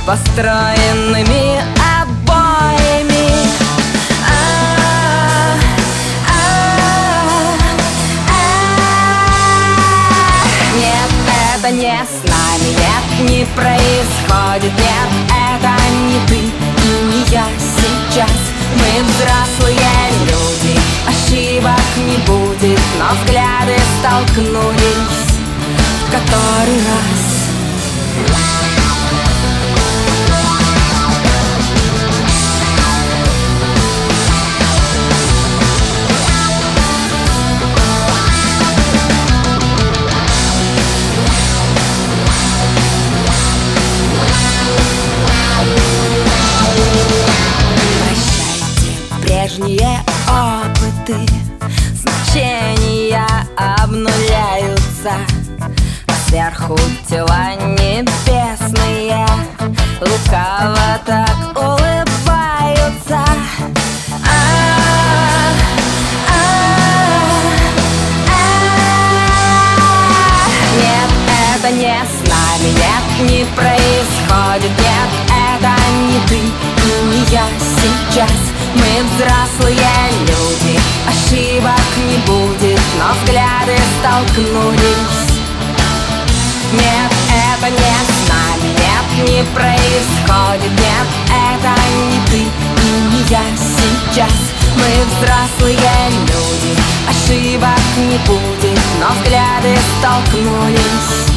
[0.06, 1.60] Построенными
[12.64, 14.72] нет, не происходит.
[14.78, 15.74] Нет, это
[16.08, 18.30] не ты и не я сейчас.
[18.76, 19.78] Мы взрослые
[20.20, 22.80] люди, ошибок не будет.
[22.98, 25.24] Но взгляды столкнулись
[26.06, 27.33] в который раз
[56.34, 56.76] Сверху
[57.08, 59.24] тела небесные
[60.00, 63.20] Лукаво так улыбаются.
[64.10, 64.74] Ах,
[66.28, 66.74] ах,
[67.86, 68.42] ах.
[70.74, 71.10] Нет,
[71.54, 77.46] это не с нами, нет, не происходит Нет, это не ты и не я.
[77.60, 78.40] Сейчас
[78.74, 80.74] Мы взрослые люди,
[81.06, 85.33] ошибок не будет Но взгляды столкнулись
[86.74, 90.72] Нет, это не с нами, нет, не происходит.
[90.72, 93.42] Нет, это не ты и не я.
[93.56, 94.32] Сейчас
[94.76, 95.78] Мы взрослые
[96.22, 96.72] люди,
[97.08, 101.34] ошибок не будет Но взгляды столкнулись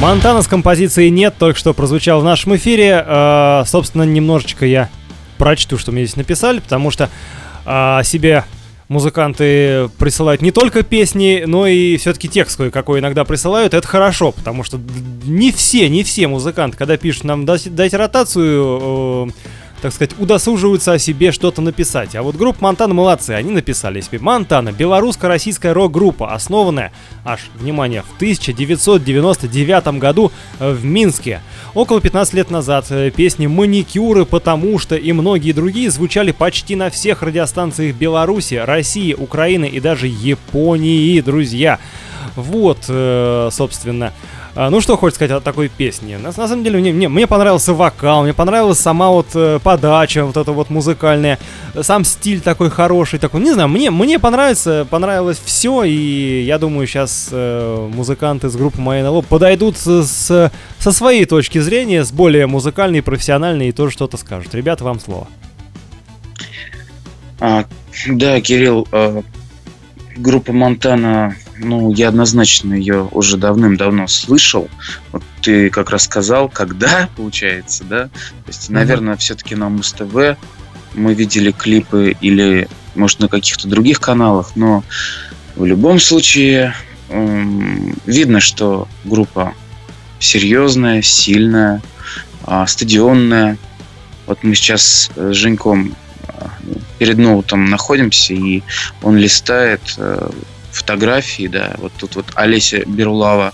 [0.00, 3.04] Монтана с композицией «Нет» только что прозвучал в нашем эфире.
[3.06, 4.88] Э, собственно, немножечко я
[5.42, 7.10] прочту, что мне здесь написали, потому что
[7.66, 8.44] э, себе
[8.86, 13.74] музыканты присылают не только песни, но и все-таки текст кое-какой иногда присылают.
[13.74, 14.78] Это хорошо, потому что
[15.24, 19.30] не все, не все музыканты, когда пишут нам «дайте, дайте ротацию», э,
[19.82, 22.14] так сказать, удосуживаются о себе что-то написать.
[22.14, 24.20] А вот группа Монтана молодцы, они написали себе.
[24.20, 26.92] Монтана, белорусско-российская рок-группа, основанная
[27.24, 31.40] аж, внимание, в 1999 году в Минске.
[31.74, 36.88] Около 15 лет назад э, песни «Маникюры», «Потому что» и многие другие звучали почти на
[36.88, 41.80] всех радиостанциях Беларуси, России, Украины и даже Японии, друзья.
[42.36, 44.12] Вот, э, собственно,
[44.54, 46.18] а, Ну что хочешь сказать о такой песне?
[46.18, 50.24] На, на самом деле мне, мне, мне понравился вокал, мне понравилась сама вот э, подача,
[50.24, 51.38] вот эта вот музыкальная,
[51.80, 56.86] сам стиль такой хороший, такой, не знаю, мне, мне понравится, понравилось все, и я думаю,
[56.86, 62.46] сейчас э, музыканты с группы МНЛО подойдут с, с- со своей точки зрения, с более
[62.46, 64.54] музыкальной, профессиональной, и тоже что-то скажут.
[64.54, 65.26] Ребята, вам слово.
[67.40, 67.64] А,
[68.06, 69.22] да, Кирилл, э,
[70.16, 74.68] группа Монтана, ну, я однозначно ее уже давным-давно слышал.
[75.12, 78.04] Вот ты как раз сказал, когда, получается, да?
[78.06, 80.36] То есть, наверное, все-таки на Муз-ТВ
[80.94, 84.84] мы видели клипы или, может, на каких-то других каналах, но
[85.56, 86.74] в любом случае
[87.08, 89.54] м, видно, что группа
[90.18, 91.82] серьезная, сильная,
[92.44, 93.58] а, стадионная.
[94.26, 95.94] Вот мы сейчас с Женьком
[96.28, 96.50] а,
[96.98, 98.62] перед ноутом находимся, и
[99.02, 100.30] он листает э,
[100.72, 103.52] фотографии, да, вот тут вот Олеся Берлава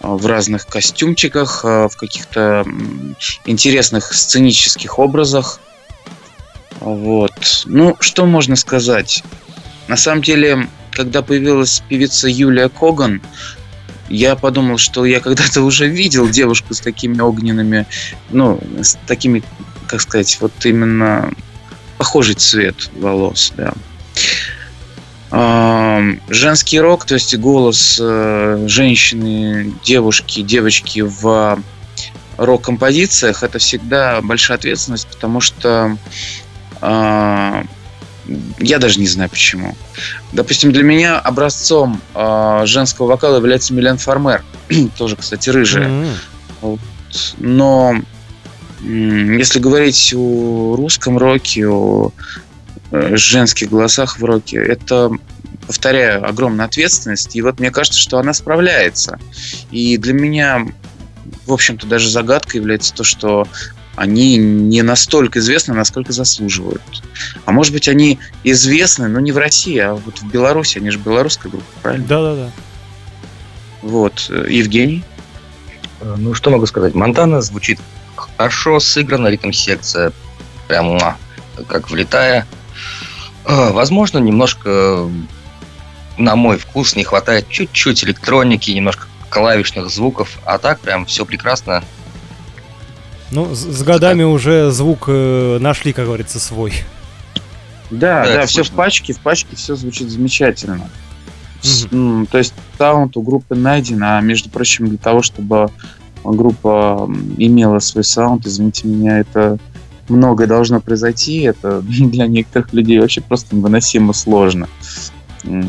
[0.00, 2.64] в разных костюмчиках, в каких-то
[3.46, 5.60] интересных сценических образах.
[6.80, 7.64] Вот.
[7.64, 9.24] Ну, что можно сказать?
[9.88, 13.20] На самом деле, когда появилась певица Юлия Коган,
[14.08, 17.86] я подумал, что я когда-то уже видел девушку с такими огненными,
[18.30, 19.42] ну, с такими,
[19.86, 21.30] как сказать, вот именно
[21.98, 23.72] похожий цвет волос, да.
[25.30, 31.58] Женский рок, то есть голос э, женщины, девушки, девочки в
[32.38, 35.98] рок-композициях, это всегда большая ответственность, потому что
[36.80, 37.64] а,
[38.58, 39.76] я даже не знаю почему.
[40.32, 44.44] Допустим, для меня образцом э, женского вокала является Милен Фармер.
[44.98, 45.88] Тоже, кстати, рыжая.
[46.62, 46.78] Mm-hmm.
[47.38, 47.94] Но
[48.80, 52.12] если говорить о русском роке, о
[52.90, 55.10] женских голосах в роке, это,
[55.66, 57.36] повторяю, огромная ответственность.
[57.36, 59.18] И вот мне кажется, что она справляется.
[59.70, 60.66] И для меня,
[61.46, 63.46] в общем-то, даже загадкой является то, что
[63.98, 66.82] они не настолько известны, насколько заслуживают.
[67.44, 70.78] А может быть, они известны, но не в России, а вот в Беларуси.
[70.78, 72.06] Они же белорусская группа, правильно?
[72.06, 72.50] Да-да-да.
[73.82, 74.28] Вот.
[74.30, 75.02] Э, Евгений?
[76.00, 76.94] Э, ну, что могу сказать?
[76.94, 77.80] Монтана звучит
[78.14, 80.12] хорошо, сыграна ритм-секция,
[80.68, 81.16] прямо
[81.66, 82.46] как влетая.
[83.48, 85.08] Э, возможно, немножко,
[86.18, 91.82] на мой вкус, не хватает чуть-чуть электроники, немножко клавишных звуков, а так прям все прекрасно.
[93.30, 94.28] Ну, с, с годами так.
[94.28, 96.74] уже звук э, нашли, как говорится, свой.
[97.90, 100.90] Да, да, да все в пачке, в пачке все звучит замечательно.
[101.62, 102.28] Mm-hmm.
[102.30, 105.70] То есть саунд у группы найден, а между прочим, для того, чтобы
[106.22, 107.08] группа
[107.38, 109.58] имела свой саунд, извините меня, это
[110.08, 114.68] многое должно произойти, это для некоторых людей вообще просто невыносимо сложно.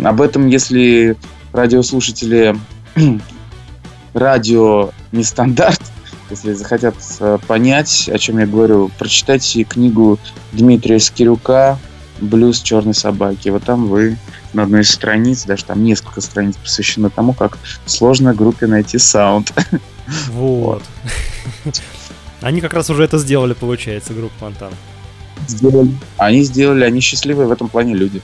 [0.04, 1.15] Об этом, если
[1.54, 2.56] радиослушатели
[4.13, 5.82] радио нестандарт
[6.30, 10.19] если захотят э, понять, о чем я говорю, прочитайте книгу
[10.52, 11.78] Дмитрия Скирюка
[12.21, 13.49] «Блюз черной собаки».
[13.49, 14.17] Вот там вы
[14.54, 19.54] на одной из страниц, даже там несколько страниц посвящено тому, как сложно группе найти саунд.
[20.30, 20.82] Вот.
[22.41, 24.71] Они как раз уже это сделали, получается, группа Монтан.
[25.47, 25.91] Сделали.
[26.17, 28.21] Они сделали, они счастливые в этом плане люди.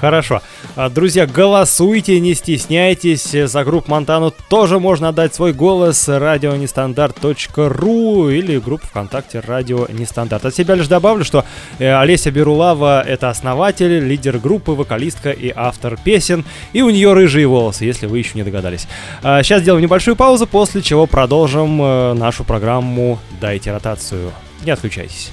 [0.00, 0.40] Хорошо.
[0.76, 3.32] А, друзья, голосуйте, не стесняйтесь.
[3.32, 6.08] За группу Монтану тоже можно отдать свой голос.
[6.08, 10.46] радионестандарт.ру или группа ВКонтакте Радио Нестандарт.
[10.46, 11.44] От себя лишь добавлю, что
[11.78, 16.46] э, Олеся Берулава это основатель, лидер группы, вокалистка и автор песен.
[16.72, 18.88] И у нее рыжие волосы, если вы еще не догадались.
[19.20, 24.32] Сейчас а, сделаем небольшую паузу, после чего продолжим э, нашу программу «Дайте ротацию».
[24.64, 25.30] Не отключайтесь.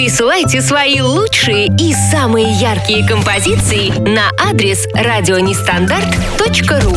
[0.00, 6.96] Присылайте свои лучшие и самые яркие композиции на адрес радионестандарт.ру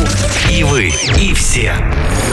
[0.50, 0.90] И вы,
[1.20, 1.74] и все.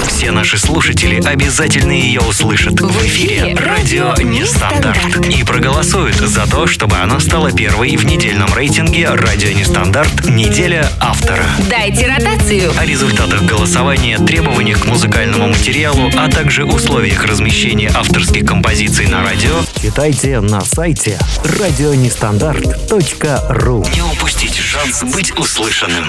[0.08, 6.96] Все наши слушатели обязательно ее услышат в эфире «Радио Нестандарт» и проголосуют за то, чтобы
[6.96, 10.26] она стала первой в недельном рейтинге «Радио Нестандарт.
[10.26, 11.44] Неделя автора».
[11.70, 12.72] Дайте ротацию.
[12.80, 19.60] О результатах голосования, требованиях к музыкальному материалу, а также условиях размещения авторских композиций на радио
[19.82, 26.06] читайте на сайте радионестандарт.ру Не упустите шанс быть услышанным.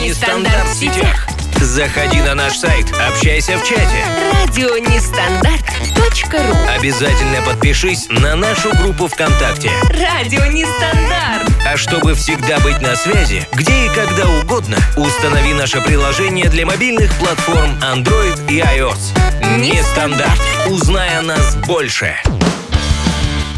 [0.00, 1.26] Нестандарт в сетях.
[1.60, 4.06] Заходи на наш сайт, общайся в чате.
[4.46, 9.70] Радионестандарт.ру Обязательно подпишись на нашу группу ВКонтакте.
[9.90, 11.46] Радио Нестандарт.
[11.66, 17.12] А чтобы всегда быть на связи, где и когда угодно, установи наше приложение для мобильных
[17.18, 19.12] платформ Android и iOS.
[19.58, 20.40] Нестандарт.
[20.68, 22.16] Узнай о нас больше.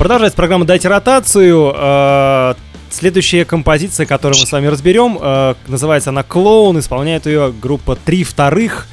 [0.01, 1.75] Продолжается программа «Дайте ротацию».
[1.77, 2.55] Э,
[2.89, 8.25] следующая композиция, которую мы с вами разберем, э, называется она «Клоун», исполняет ее группа «Три
[8.25, 8.89] вторых».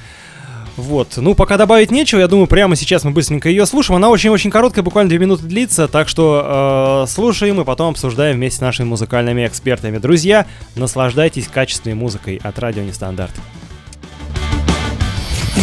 [0.76, 3.96] Вот, ну пока добавить нечего, я думаю, прямо сейчас мы быстренько ее слушаем.
[3.96, 8.58] Она очень-очень короткая, буквально 2 минуты длится, так что э, слушаем и потом обсуждаем вместе
[8.58, 10.00] с нашими музыкальными экспертами.
[10.00, 10.46] Друзья,
[10.76, 13.32] наслаждайтесь качественной музыкой от Радио Нестандарт.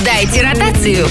[0.06, 1.06] Дайте ротацию.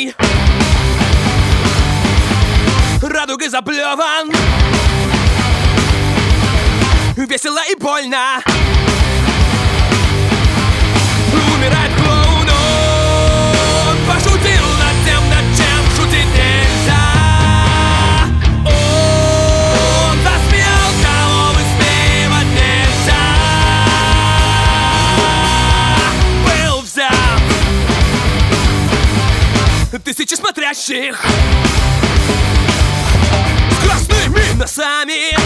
[0.00, 0.14] Прикольный
[3.02, 4.30] Радугой заплеван
[7.16, 8.42] Весело и больно
[30.56, 31.18] ящик
[33.70, 35.36] С красными носами.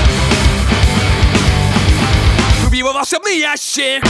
[2.68, 4.04] В его волшебный ящик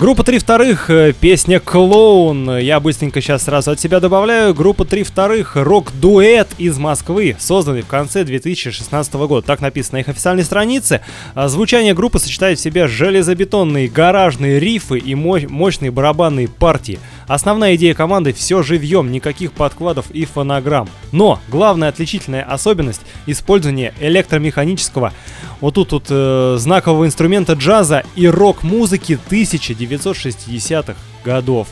[0.00, 2.56] Группа «Три вторых», э, песня «Клоун».
[2.56, 4.54] Я быстренько сейчас сразу от себя добавляю.
[4.54, 9.46] Группа «Три вторых»— рок-дуэт из Москвы, созданный в конце 2016 года.
[9.46, 11.02] Так написано на их официальной странице.
[11.34, 16.98] А Звучание группы сочетает в себе железобетонные гаражные рифы и мо- мощные барабанные партии.
[17.30, 20.88] Основная идея команды— все живьем, никаких подкладов и фонограмм.
[21.12, 25.12] Но главная отличительная особенность— использование электромеханического
[25.60, 31.68] вот тут тут э, знакового инструмента джаза и рок-музыки 1960-х годов.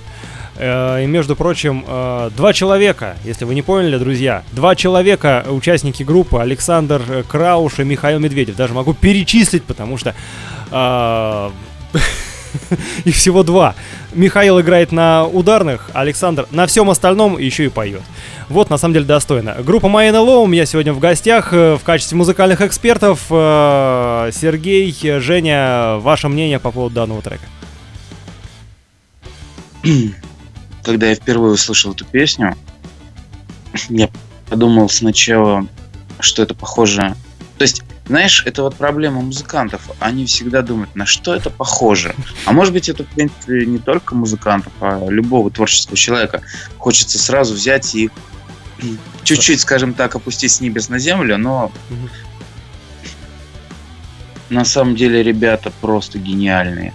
[0.54, 6.04] Э, и, между прочим, э, два человека, если вы не поняли, друзья, два человека, участники
[6.04, 8.54] группы, Александр э, Крауш и Михаил Медведев.
[8.54, 10.14] Даже могу перечислить, потому что
[10.70, 11.50] э,
[13.04, 13.74] их всего два.
[14.12, 18.02] Михаил играет на ударных, Александр на всем остальном еще и поет.
[18.48, 19.56] Вот, на самом деле, достойно.
[19.62, 23.26] Группа My NLO у меня сегодня в гостях э, в качестве музыкальных экспертов.
[23.30, 27.44] Э, Сергей, Женя, ваше мнение по поводу данного трека?
[30.82, 32.56] Когда я впервые услышал эту песню,
[33.90, 34.08] я
[34.48, 35.66] подумал сначала,
[36.20, 37.14] что это похоже...
[37.58, 39.82] То есть, знаешь, это вот проблема музыкантов.
[40.00, 42.14] Они всегда думают, на что это похоже.
[42.46, 46.40] А может быть, это, в принципе, не только музыкантов, а любого творческого человека.
[46.78, 48.10] Хочется сразу взять и
[49.24, 52.08] чуть-чуть, скажем так, опустить с небес на землю, но Мгм.
[54.48, 56.94] на самом деле ребята просто гениальные.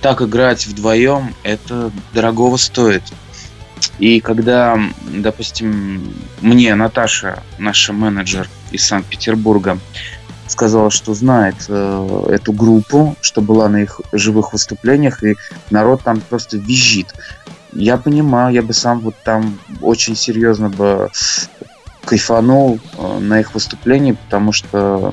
[0.00, 3.02] Так играть вдвоем, это дорогого стоит.
[3.98, 9.78] И когда, допустим, мне Наташа, наша менеджер из Санкт-Петербурга,
[10.46, 15.36] сказала, что знает э, эту группу, что была на их живых выступлениях, и
[15.70, 17.14] народ там просто визжит.
[17.72, 21.10] Я понимаю, я бы сам вот там очень серьезно бы
[22.04, 25.12] кайфанул э, на их выступлении, потому что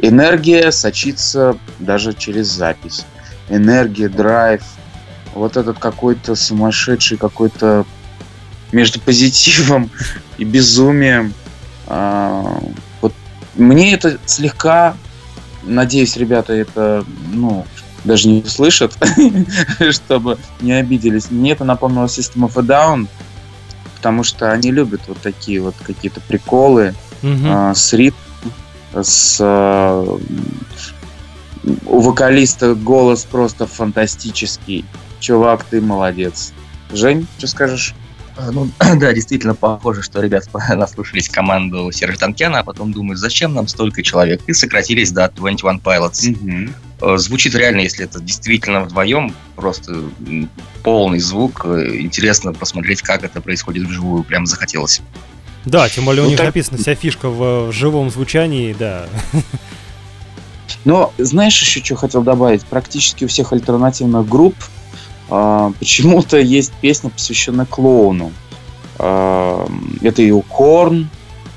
[0.00, 3.04] энергия сочится даже через запись.
[3.50, 4.62] Энергия, драйв,
[5.34, 7.84] вот этот какой-то сумасшедший, какой-то
[8.72, 9.90] между позитивом
[10.38, 11.34] и безумием.
[11.96, 12.60] А,
[13.00, 13.12] вот
[13.54, 14.96] мне это слегка,
[15.62, 17.64] надеюсь, ребята это, ну,
[18.02, 18.98] даже не услышат,
[19.92, 21.30] чтобы не обиделись.
[21.30, 23.06] Мне это напомнило System of a Down,
[23.94, 28.52] потому что они любят вот такие вот какие-то приколы а, с ритмом,
[28.92, 30.18] с а,
[31.86, 34.84] у вокалиста голос просто фантастический.
[35.20, 36.52] Чувак, ты молодец.
[36.92, 37.94] Жень, что скажешь?
[38.36, 43.54] А, Ну, да, действительно похоже, что ребята наслушались команду Сержа Танкяна, а потом думают, зачем
[43.54, 46.70] нам столько человек, и сократились до 21 Pilots.
[47.00, 50.02] Э, Звучит реально, если это действительно вдвоем, просто
[50.82, 51.64] полный звук.
[51.64, 54.24] Э, Интересно посмотреть, как это происходит вживую.
[54.24, 55.00] Прям захотелось.
[55.64, 59.06] Да, тем более у Ну, них так- написана вся фишка в, в живом звучании, да.
[60.84, 62.62] Но знаешь еще, что хотел добавить?
[62.64, 64.54] Практически у всех альтернативных групп
[65.28, 68.32] почему-то есть песня, посвященная клоуну.
[68.98, 69.66] А,
[70.02, 71.08] это и у Корн,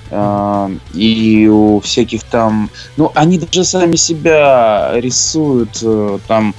[0.10, 2.70] а, и у всяких там...
[2.96, 6.56] Ну, они даже сами себя рисуют э, там...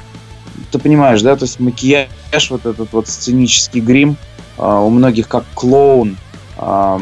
[0.70, 1.36] Ты понимаешь, да?
[1.36, 4.16] То есть макияж, вот этот вот сценический грим
[4.56, 6.16] а, у многих как клоун.
[6.56, 7.00] А,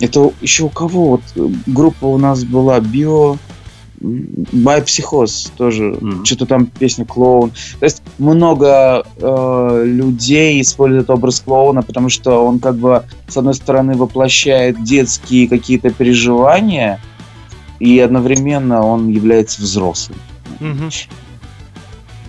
[0.00, 1.10] это еще у кого?
[1.10, 3.36] Вот группа у нас была Био...
[4.02, 5.96] Байпсихоз тоже.
[6.00, 6.24] Мгм.
[6.24, 7.52] Что-то там песня клоун.
[7.78, 13.54] То есть много э, людей используют образ клоуна, потому что он как бы с одной
[13.54, 17.00] стороны воплощает детские какие-то переживания,
[17.78, 20.18] и одновременно он является взрослым.
[20.60, 20.90] Мгм.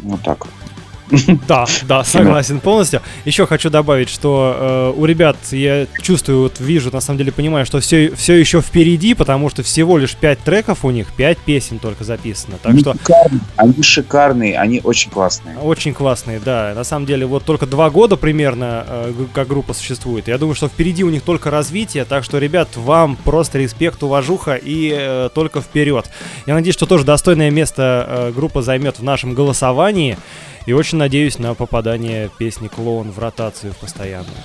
[0.03, 0.45] Вот так.
[0.45, 0.62] вот.
[1.47, 3.01] Да, да, согласен полностью.
[3.25, 7.65] Еще хочу добавить, что э, у ребят я чувствую, вот вижу, на самом деле понимаю,
[7.65, 11.79] что все, все еще впереди, потому что всего лишь 5 треков у них, 5 песен
[11.79, 12.57] только записано.
[12.61, 15.57] Так они что шикарные, они шикарные, они очень классные.
[15.57, 16.73] очень классные, да.
[16.75, 20.27] На самом деле, вот только два года примерно, э, как группа существует.
[20.27, 24.55] Я думаю, что впереди у них только развитие, так что, ребят, вам просто респект, уважуха
[24.55, 26.09] и э, только вперед.
[26.45, 30.17] Я надеюсь, что тоже достойное место э, группа займет в нашем голосовании.
[30.65, 34.37] И очень надеюсь на попадание песни «Клоун» в ротацию постоянную.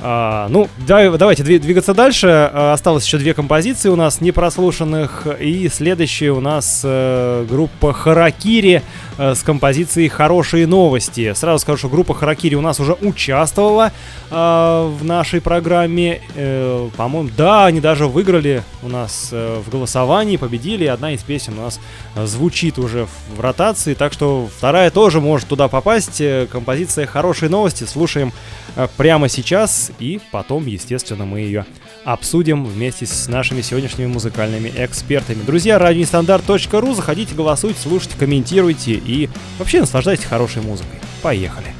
[0.00, 2.28] А, ну, да- давайте дви- двигаться дальше.
[2.28, 5.26] А, осталось еще две композиции у нас непрослушанных.
[5.40, 8.82] И следующая у нас э, группа Харакири
[9.18, 11.32] э, с композицией «Хорошие новости».
[11.34, 13.90] Сразу скажу, что группа Харакири у нас уже участвовала
[14.30, 16.20] а, в нашей программе.
[16.36, 20.84] Э, по-моему, да, они даже выиграли у нас в голосовании, победили.
[20.84, 21.80] Одна из песен у нас
[22.24, 26.22] звучит уже в, ротации, так что вторая тоже может туда попасть.
[26.50, 27.82] Композиция «Хорошие новости».
[27.84, 28.32] Слушаем
[28.96, 31.66] прямо сейчас, и потом, естественно, мы ее
[32.04, 35.42] обсудим вместе с нашими сегодняшними музыкальными экспертами.
[35.42, 39.28] Друзья, радиостандарт.ру, заходите, голосуйте, слушайте, комментируйте и
[39.58, 40.98] вообще наслаждайтесь хорошей музыкой.
[41.22, 41.74] Поехали!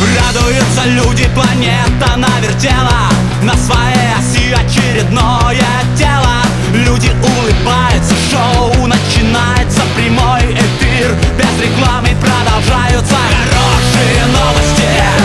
[0.00, 3.08] Радуются люди, планета навертела
[3.42, 5.56] На своей оси очередное
[5.96, 6.42] тело
[6.74, 15.15] Люди улыбаются, шоу начинается Прямой эфир, без рекламы продолжаются Хорошие новости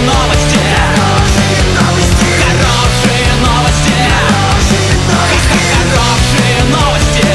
[0.00, 3.98] Хорошие новости Хорошие новости
[5.74, 7.28] Хорошие новости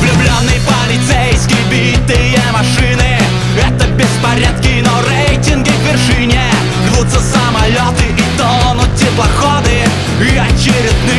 [0.00, 3.18] Влюбленный полицейский, битые машины.
[3.56, 6.42] Это беспорядки, но рейтинги к вершине
[7.20, 9.84] самолеты и тонут теплоходы.
[10.20, 11.17] И очередные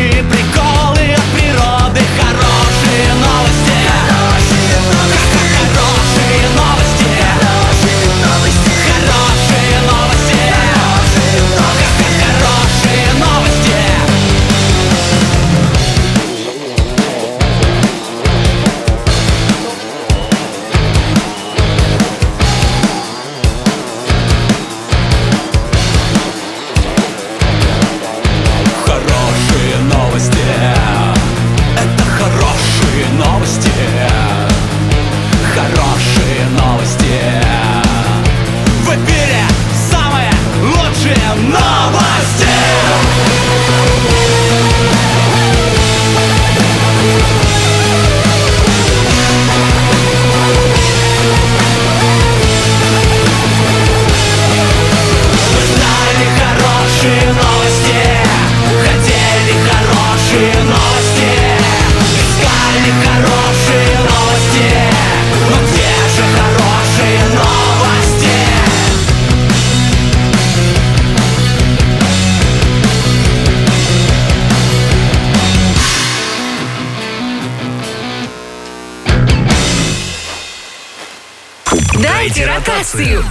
[82.89, 83.23] Ротацию.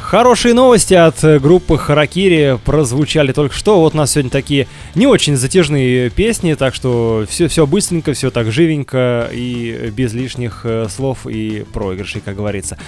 [0.00, 3.80] Хорошие новости от группы Харакири прозвучали только что.
[3.80, 8.30] Вот у нас сегодня такие не очень затяжные песни, так что все, все быстренько, все
[8.30, 12.78] так живенько и без лишних э, слов и проигрышей, как говорится.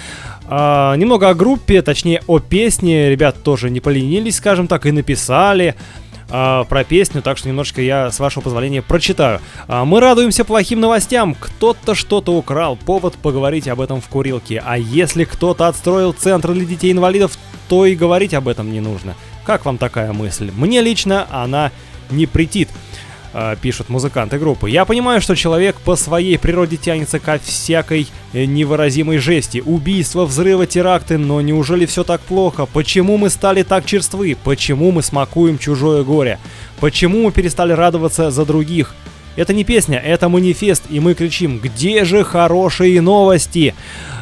[0.47, 3.09] А, немного о группе, точнее о песне.
[3.09, 5.75] Ребят тоже не поленились, скажем так, и написали
[6.31, 9.41] а, про песню, так что немножечко я, с вашего позволения, прочитаю.
[9.67, 11.35] А, мы радуемся плохим новостям.
[11.35, 12.77] Кто-то что-то украл.
[12.77, 14.63] Повод поговорить об этом в курилке.
[14.65, 19.15] А если кто-то отстроил центр для детей-инвалидов, то и говорить об этом не нужно.
[19.45, 20.51] Как вам такая мысль?
[20.55, 21.71] Мне лично она
[22.09, 22.69] не претит.
[23.33, 24.69] А, Пишут музыканты группы.
[24.69, 29.61] Я понимаю, что человек по своей природе тянется ко всякой э, невыразимой жести.
[29.65, 32.65] Убийства, взрывы, теракты, но неужели все так плохо?
[32.65, 34.37] Почему мы стали так черствы?
[34.43, 36.39] Почему мы смакуем чужое горе?
[36.79, 38.95] Почему мы перестали радоваться за других?
[39.35, 43.73] Это не песня, это манифест, и мы кричим «Где же хорошие новости?»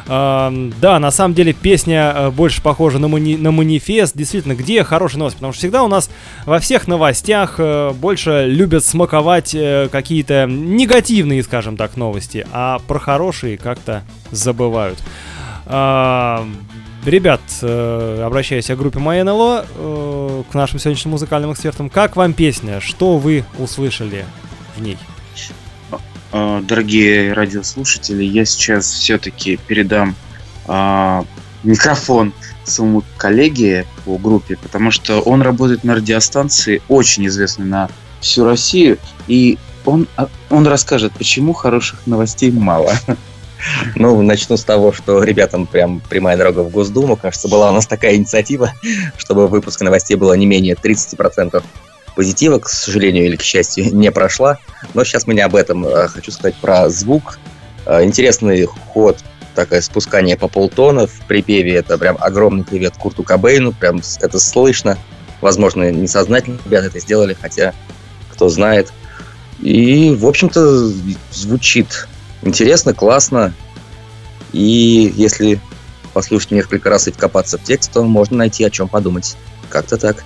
[0.06, 4.16] Эм, Да, на самом деле песня э, больше похожа на, мани- на манифест.
[4.16, 5.36] Действительно, где хорошие новости?
[5.36, 6.10] Потому что всегда у нас
[6.46, 12.98] во всех новостях э, больше любят смаковать э, какие-то негативные, скажем так, новости, а про
[12.98, 14.02] хорошие как-то
[14.32, 14.98] забывают.
[15.66, 22.80] Ребят, обращаясь к группе МайНЛО, к нашим сегодняшним музыкальным экспертам, как вам песня?
[22.80, 24.24] Что вы услышали
[24.80, 24.98] в ней?
[26.32, 30.14] Э, Дорогие радиослушатели, я сейчас все-таки передам
[30.66, 31.24] а,
[31.62, 32.32] микрофон
[32.64, 38.98] своему коллеге по группе, потому что он работает на радиостанции, очень известной на всю Россию,
[39.26, 42.92] и он, а, он расскажет, почему хороших новостей мало.
[43.94, 47.16] Ну, начну с того, что ребятам прям прямая дорога в Госдуму.
[47.16, 48.72] Кажется, была у нас такая инициатива,
[49.18, 51.62] чтобы выпуск новостей было не менее 30%
[52.14, 54.58] позитива, к сожалению или к счастью, не прошла.
[54.94, 55.86] Но сейчас мы не об этом.
[55.86, 57.38] а Хочу сказать про звук.
[57.86, 59.18] А, Интересный ход,
[59.54, 61.74] такое спускание по полтона в припеве.
[61.74, 63.72] Это прям огромный привет Курту Кобейну.
[63.72, 64.98] Прям это слышно.
[65.40, 67.74] Возможно, несознательно ребята это сделали, хотя
[68.32, 68.92] кто знает.
[69.60, 70.90] И, в общем-то,
[71.32, 72.08] звучит
[72.42, 73.52] интересно, классно.
[74.52, 75.60] И если
[76.12, 79.36] послушать несколько раз и вкопаться в текст, то можно найти о чем подумать.
[79.68, 80.24] Как-то так.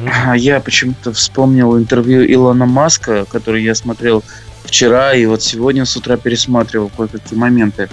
[0.00, 4.22] А Я почему-то вспомнил интервью Илона Маска, который я смотрел
[4.64, 7.88] вчера и вот сегодня с утра пересматривал кое-какие моменты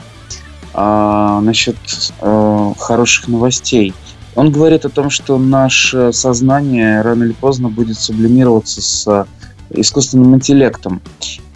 [0.73, 1.75] а, насчет
[2.21, 3.93] э, хороших новостей.
[4.35, 9.25] Он говорит о том, что наше сознание рано или поздно будет сублимироваться с э,
[9.71, 11.01] искусственным интеллектом.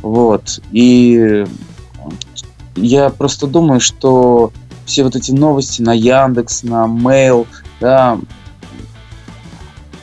[0.02, 0.60] Вот.
[0.72, 1.46] И
[2.76, 4.52] я просто думаю, что
[4.86, 7.48] все вот эти новости на Яндекс, на Mail,
[7.80, 8.20] да,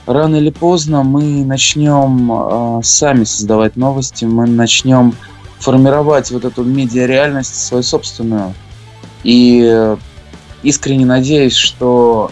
[0.07, 5.14] рано или поздно мы начнем э, сами создавать новости, мы начнем
[5.59, 8.55] формировать вот эту медиа-реальность свою собственную.
[9.22, 9.96] И э,
[10.62, 12.30] искренне надеюсь, что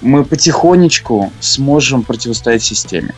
[0.00, 3.14] мы потихонечку сможем противостоять системе.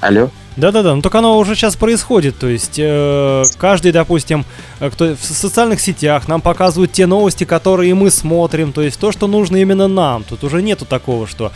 [0.00, 0.30] Алло?
[0.58, 4.44] Да-да-да, ну только оно уже сейчас происходит, то есть э, каждый, допустим,
[4.80, 9.12] э, кто в социальных сетях нам показывают те новости, которые мы смотрим, то есть то,
[9.12, 10.24] что нужно именно нам.
[10.24, 11.52] Тут уже нету такого, что,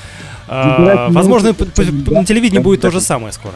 [0.49, 3.55] э, возможно, п- п- да, на телевидении будет то же самое скоро.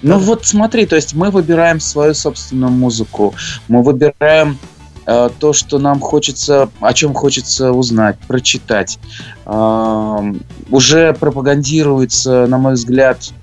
[0.00, 3.34] Ну вот смотри, то есть мы выбираем свою собственную музыку,
[3.68, 4.58] мы выбираем
[5.04, 8.98] э, то, что нам хочется, о чем хочется узнать, прочитать.
[9.44, 13.41] Ам, уже пропагандируется, на мой взгляд, э,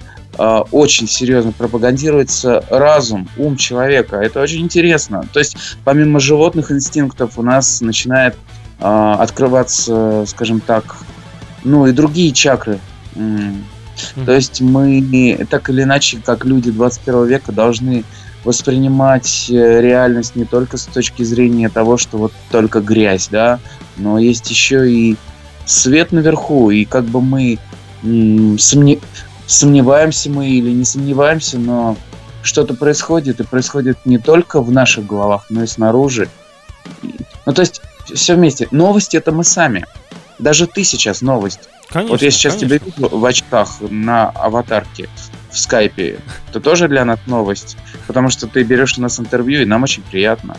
[0.71, 4.17] очень серьезно пропагандируется разум, ум человека.
[4.17, 5.25] Это очень интересно.
[5.33, 8.35] То есть помимо животных инстинктов у нас начинает
[8.79, 10.97] э, открываться, скажем так,
[11.63, 12.79] ну и другие чакры.
[14.25, 18.05] То есть мы так или иначе, как люди 21 века, должны
[18.45, 23.59] воспринимать э, реальность не только с точки зрения того, что вот только грязь, да,
[23.97, 25.17] но есть еще и
[25.65, 27.59] свет наверху, и как бы мы
[28.01, 29.01] сомне-
[29.49, 31.97] сомневаемся мы или не сомневаемся, но
[32.43, 36.29] что-то происходит, и происходит не только в наших головах, но и снаружи.
[37.45, 37.81] Ну, то есть
[38.13, 38.67] все вместе.
[38.71, 39.85] Новости это мы сами.
[40.37, 41.61] Даже ты сейчас новость.
[41.89, 42.77] Конечно, вот я сейчас конечно.
[42.79, 45.09] тебя вижу в очках на аватарке
[45.49, 46.19] в скайпе.
[46.49, 47.75] Это тоже для нас новость.
[48.05, 50.55] Потому что ты берешь у нас интервью, и нам очень приятно.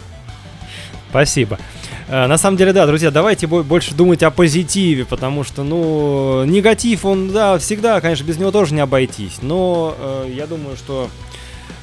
[1.10, 1.58] Спасибо.
[2.10, 6.44] Э, На самом деле, да, друзья, давайте бо- больше думать о позитиве, потому что, ну,
[6.44, 11.08] негатив, он, да, всегда, конечно, без него тоже не обойтись, но э, я думаю, что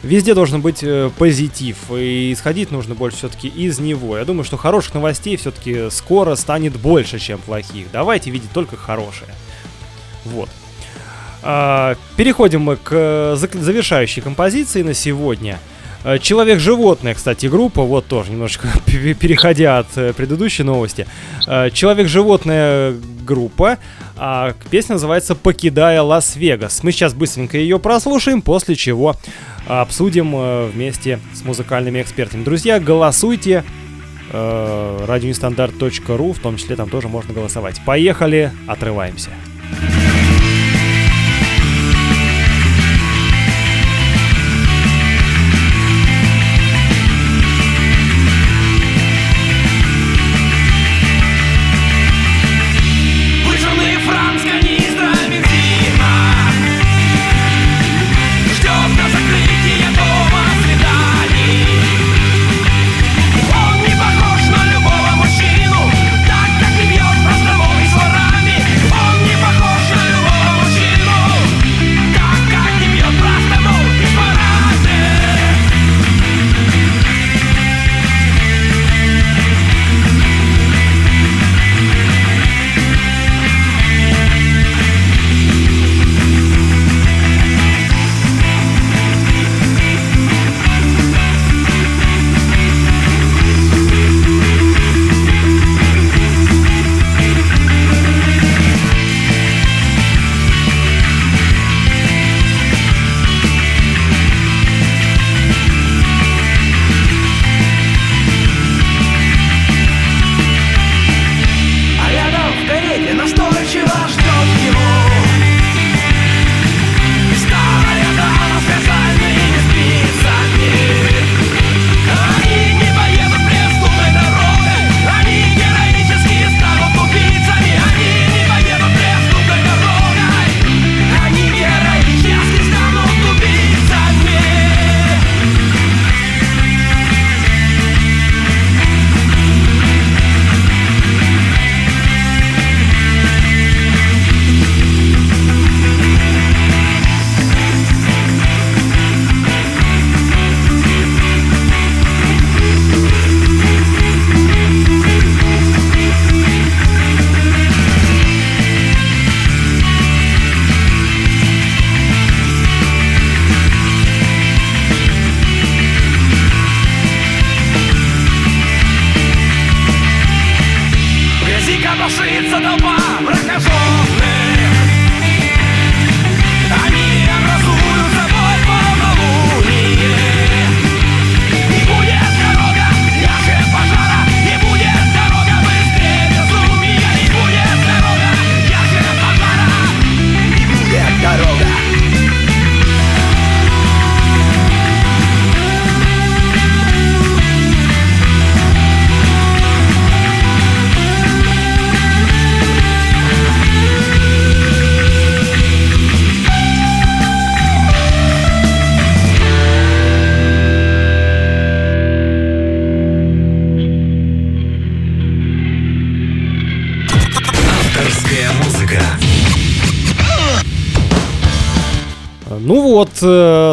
[0.03, 4.17] везде должен быть э, позитив, и исходить нужно больше все-таки из него.
[4.17, 7.87] Я думаю, что хороших новостей все-таки скоро станет больше, чем плохих.
[7.93, 9.31] Давайте видеть только хорошее.
[10.25, 10.49] Вот.
[11.41, 15.59] А, Переходим мы к э, завершающей композиции на сегодня.
[16.03, 21.07] Э, Человек-животное, кстати, группа, вот тоже немножечко пе- переходя от э, предыдущей новости.
[21.47, 22.95] Э, Человек-животное
[23.25, 23.77] группа,
[24.15, 26.83] а песня называется «Покидая Лас-Вегас».
[26.83, 29.15] Мы сейчас быстренько ее прослушаем, после чего
[29.67, 32.43] обсудим вместе с музыкальными экспертами.
[32.43, 33.63] Друзья, голосуйте
[34.31, 37.81] радионестандарт.ру, в том числе там тоже можно голосовать.
[37.85, 39.29] Поехали, отрываемся.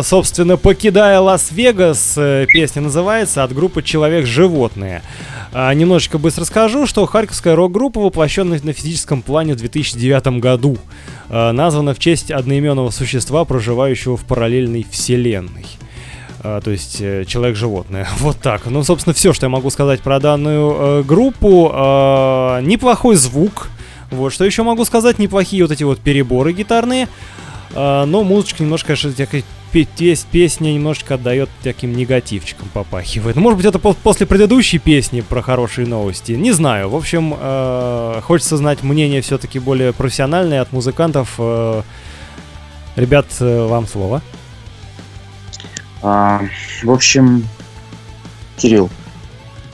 [0.04, 5.02] Собственно, покидая Лас-Вегас, э, песня называется от группы Человек-животные.
[5.52, 10.76] А, немножечко быстро скажу, что харьковская рок-группа, воплощенная на физическом плане в 2009 году,
[11.28, 15.66] э, названа в честь одноименного существа, проживающего в параллельной вселенной.
[16.40, 18.06] А, то есть э, человек-животное.
[18.18, 18.66] Вот так.
[18.66, 21.72] Ну, собственно, все, что я могу сказать про данную э, группу.
[21.74, 23.68] Э, неплохой звук.
[24.10, 25.18] Вот, что еще могу сказать?
[25.18, 27.08] Неплохие вот эти вот переборы гитарные.
[27.74, 29.42] А, но музычка немножко, конечно, такая
[29.74, 33.36] песня немножечко отдает таким негативчиком попахивает.
[33.36, 36.32] Ну, может быть, это по- после предыдущей песни про хорошие новости.
[36.32, 36.88] Не знаю.
[36.88, 41.34] В общем, э, хочется знать мнение все-таки более профессиональное от музыкантов.
[41.38, 41.82] Э,
[42.96, 44.22] Ребят, э, вам слово.
[46.02, 46.42] А,
[46.82, 47.48] в общем,
[48.56, 48.88] Кирилл.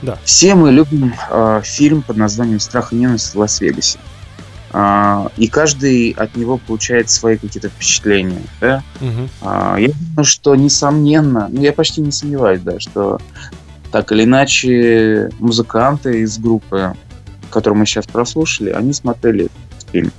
[0.01, 0.17] Да.
[0.23, 3.99] Все мы любим а, фильм под названием «Страх и ненависть в Лас-Вегасе».
[3.99, 4.10] А,
[5.37, 8.41] и каждый от него получает свои какие-то впечатления.
[8.61, 8.83] Да?
[9.41, 13.19] А, я думаю, что несомненно, ну я почти не сомневаюсь, да, что
[13.91, 16.93] так или иначе музыканты из группы,
[17.49, 20.11] которую мы сейчас прослушали, они смотрели этот фильм.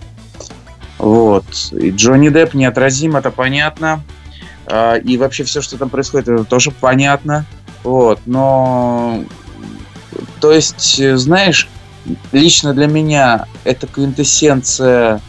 [0.99, 1.45] Вот.
[1.73, 4.03] И Джонни Депп неотразим, это понятно.
[4.67, 7.47] А, И вообще все, что там происходит, это тоже понятно.
[7.83, 8.21] Вот.
[8.27, 9.25] Но,
[10.41, 11.69] то есть, э, знаешь,
[12.33, 15.21] лично для меня это квинтэссенция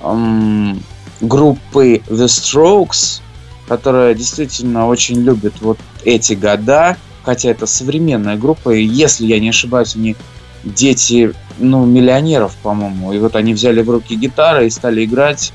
[0.00, 0.82] м,
[1.20, 3.20] группы The Strokes,
[3.66, 9.50] которая действительно очень любит вот эти года, хотя это современная группа, и если я не
[9.50, 10.16] ошибаюсь, они
[10.64, 15.52] дети, ну, миллионеров, по-моему, и вот они взяли в руки гитары и стали играть.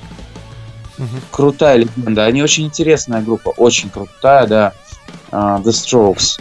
[0.97, 1.21] Мгм.
[1.31, 2.25] Крутая легенда.
[2.25, 4.73] Они очень интересная группа, очень крутая, да.
[5.31, 6.39] А, The Strokes.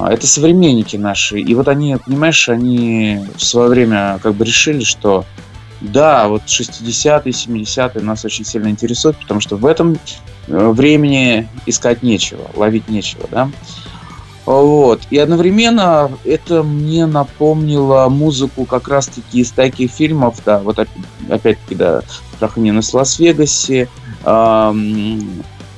[0.00, 1.38] А, Это современники наши.
[1.40, 5.26] И вот они, понимаешь, они в свое время как бы решили, что
[5.82, 9.98] да, вот 60-е, 70-е нас очень сильно интересуют, потому что в этом
[10.46, 13.50] э, времени искать нечего, ловить нечего, да.
[14.46, 15.02] Вот.
[15.10, 20.88] И одновременно это мне напомнило музыку как раз-таки из таких фильмов, да, вот оп-
[21.28, 22.02] опять-таки, да,
[22.36, 23.88] «Страх и ненависть в Лас-Вегасе»,
[24.24, 25.20] ам,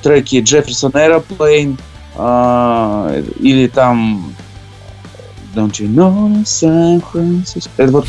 [0.01, 1.77] треки Джефферсон Aeroplane,
[2.15, 4.33] а, или там
[5.55, 7.69] Don't you know San Francisco?
[7.77, 8.07] Это вот...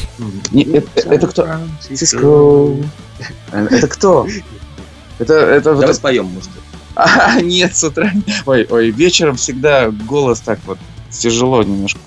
[0.50, 1.46] не, это, это кто?
[1.88, 2.84] Cisco.
[3.52, 4.26] Это кто?
[5.18, 6.50] Это, это вот Давай споем, может.
[6.96, 8.10] а, нет, с утра.
[8.46, 10.78] Ой, ой, вечером всегда голос так вот
[11.10, 11.98] тяжело немножко.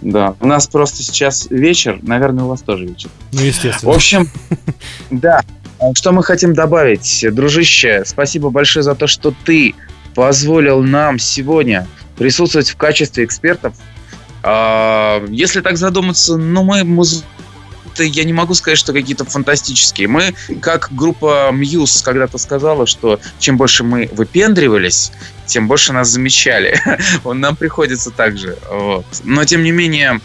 [0.00, 3.10] Да, у нас просто сейчас вечер, наверное, у вас тоже вечер.
[3.32, 3.94] Ну, В естественно.
[3.94, 4.28] общем,
[5.10, 5.42] да.
[5.94, 7.24] Что мы хотим добавить?
[7.32, 9.74] Дружище, спасибо большое за то, что ты
[10.14, 11.86] позволил нам сегодня
[12.16, 13.74] присутствовать в качестве экспертов.
[14.42, 17.24] А, Если так задуматься, ну мы муз-
[17.92, 20.08] это я не могу сказать, что какие-то фантастические.
[20.08, 25.12] Мы, как группа Muse когда-то сказала, что чем больше мы выпендривались,
[25.46, 26.80] тем больше нас замечали.
[27.24, 28.56] Нам приходится так же.
[28.70, 29.04] Вот.
[29.24, 30.20] Но, тем не менее,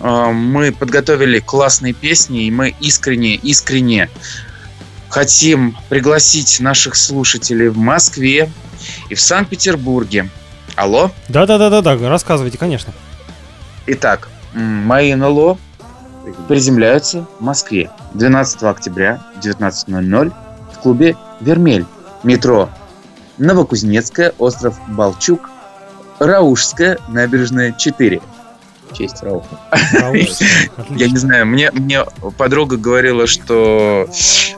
[0.00, 4.10] э, мы подготовили классные песни, и мы искренне, искренне
[5.08, 8.50] хотим пригласить наших слушателей в Москве
[9.08, 10.28] и в Санкт-Петербурге.
[10.76, 11.10] Алло?
[11.28, 12.92] Да-да-да-да-да, рассказывайте, конечно.
[13.86, 15.58] Итак, мои НЛО
[16.46, 20.32] приземляются в Москве 12 октября в 19.00
[20.74, 21.86] в клубе «Вермель».
[22.22, 22.68] Метро
[23.38, 25.48] Новокузнецкая, остров Балчук,
[26.18, 28.20] Раушская, набережная 4.
[28.90, 29.58] В честь Рауха.
[30.90, 32.04] Я не знаю, мне, мне
[32.36, 34.08] подруга говорила, что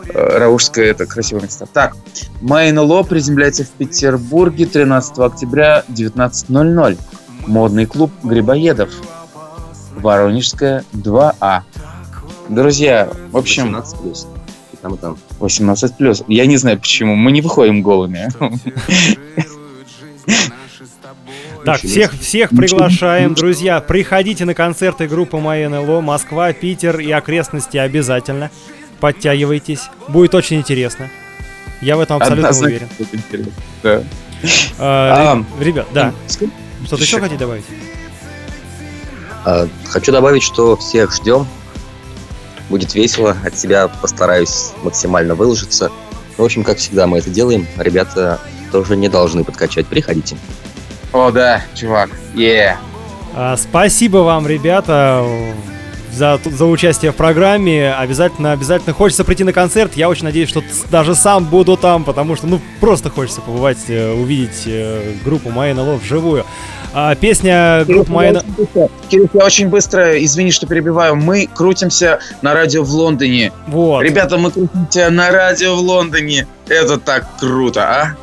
[0.08, 1.66] э, Раушская это красивое место.
[1.66, 1.96] Так,
[2.40, 6.98] мои НЛО приземляется в Петербурге 13 октября 19.00.
[7.46, 8.90] Модный клуб Грибоедов.
[9.96, 11.62] Воронежская 2А.
[12.48, 14.26] Друзья, в общем, 18 плюс.
[14.72, 15.18] И там, и там.
[15.40, 16.22] 18 плюс.
[16.26, 18.28] Я не знаю почему, мы не выходим голыми.
[21.64, 23.80] Так, всех, всех приглашаем, друзья.
[23.80, 28.50] Приходите на концерты группы Моя НЛО, Москва, Питер и окрестности обязательно.
[29.00, 29.88] Подтягивайтесь.
[30.08, 31.10] Будет очень интересно.
[31.80, 32.88] Я в этом абсолютно Однозначно
[33.30, 33.52] уверен.
[33.82, 34.02] Да.
[34.78, 36.12] А, А, ре- Ребят, да.
[36.28, 37.20] Что-то еще еще.
[37.20, 37.64] хотите добавить?
[39.44, 41.46] А, Хочу добавить, что всех ждем.
[42.68, 43.36] Будет весело.
[43.44, 45.90] От себя постараюсь максимально выложиться.
[46.36, 47.66] В общем, как всегда, мы это делаем.
[47.76, 48.40] Ребята
[48.72, 49.86] тоже не должны подкачать.
[49.86, 50.36] Приходите.
[51.12, 52.10] О, да, чувак.
[52.36, 52.76] Е.
[53.36, 55.24] А, Спасибо вам, ребята,
[56.12, 57.92] за, за участие в программе.
[57.92, 59.92] Обязательно, обязательно хочется прийти на концерт.
[59.96, 64.12] Я очень надеюсь, что даже сам буду там, потому что, ну, просто хочется побывать, э,
[64.12, 66.44] увидеть э, группу Моя НЛО вживую.
[66.92, 68.42] А, песня группы Майна...
[69.08, 71.14] Кирилл, я очень быстро, извини, что перебиваю.
[71.14, 73.52] Мы крутимся на радио в Лондоне.
[73.68, 74.02] Вот.
[74.02, 76.46] Ребята, мы крутимся на радио в Лондоне.
[76.68, 78.16] Это так круто, а?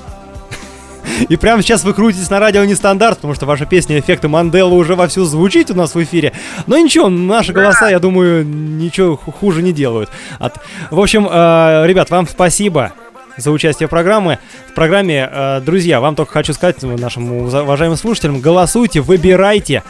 [1.29, 4.95] И прямо сейчас вы крутитесь на радио Нестандарт, потому что ваша песня «Эффекты Манделы» уже
[4.95, 6.33] вовсю звучит у нас в эфире.
[6.67, 10.09] Но ничего, наши голоса, я думаю, ничего ху- хуже не делают.
[10.39, 10.55] От-
[10.91, 12.91] В общем, э, ребят, вам спасибо
[13.37, 14.39] за участие в программе.
[14.71, 19.83] В программе, э, друзья, вам только хочу сказать, ну, нашим уважаемым слушателям, голосуйте, выбирайте.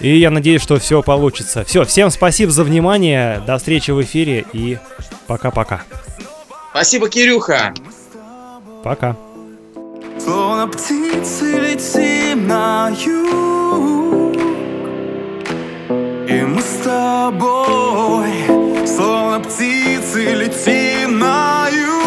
[0.00, 1.64] И я надеюсь, что все получится.
[1.64, 3.42] Все, всем спасибо за внимание.
[3.46, 4.78] До встречи в эфире и
[5.26, 5.82] пока-пока.
[6.70, 7.74] Спасибо, Кирюха.
[8.84, 9.16] Пока.
[10.18, 14.36] Словно птицы летим на юг.
[16.28, 18.32] И мы с тобой
[18.86, 21.97] Словно птицы летим на юг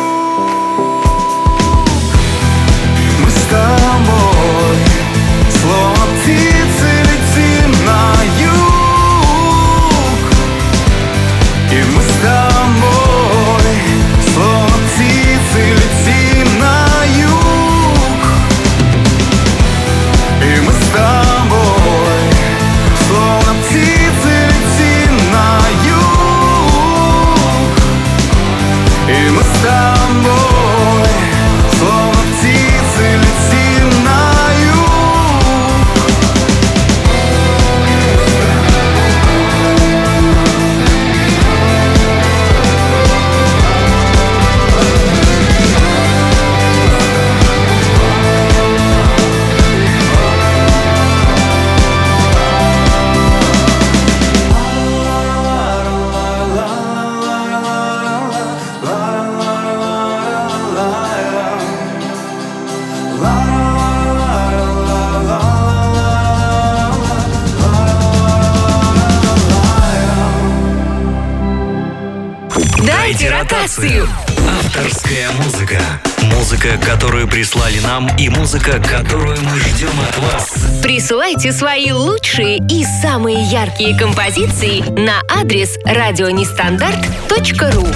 [78.51, 80.51] музыка, которую мы ждем от вас.
[80.83, 87.87] Присылайте свои лучшие и самые яркие композиции на адрес радионестандарт.ру.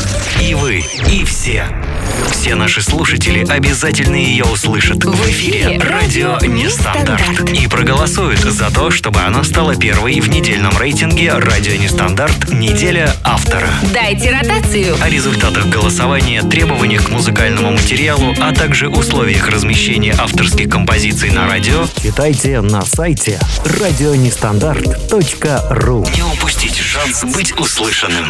[0.41, 0.81] И вы,
[1.11, 1.65] и все.
[2.31, 9.19] Все наши слушатели обязательно ее услышат в эфире «Радио Нестандарт» и проголосуют за то, чтобы
[9.21, 12.51] она стала первой в недельном рейтинге «Радио Нестандарт.
[12.51, 13.69] Неделя автора».
[13.93, 14.95] Дайте ротацию.
[15.01, 21.87] О результатах голосования, требованиях к музыкальному материалу, а также условиях размещения авторских композиций на радио
[22.01, 28.25] Читайте на сайте радионестандарт.ру не упустите шанс быть услышанным.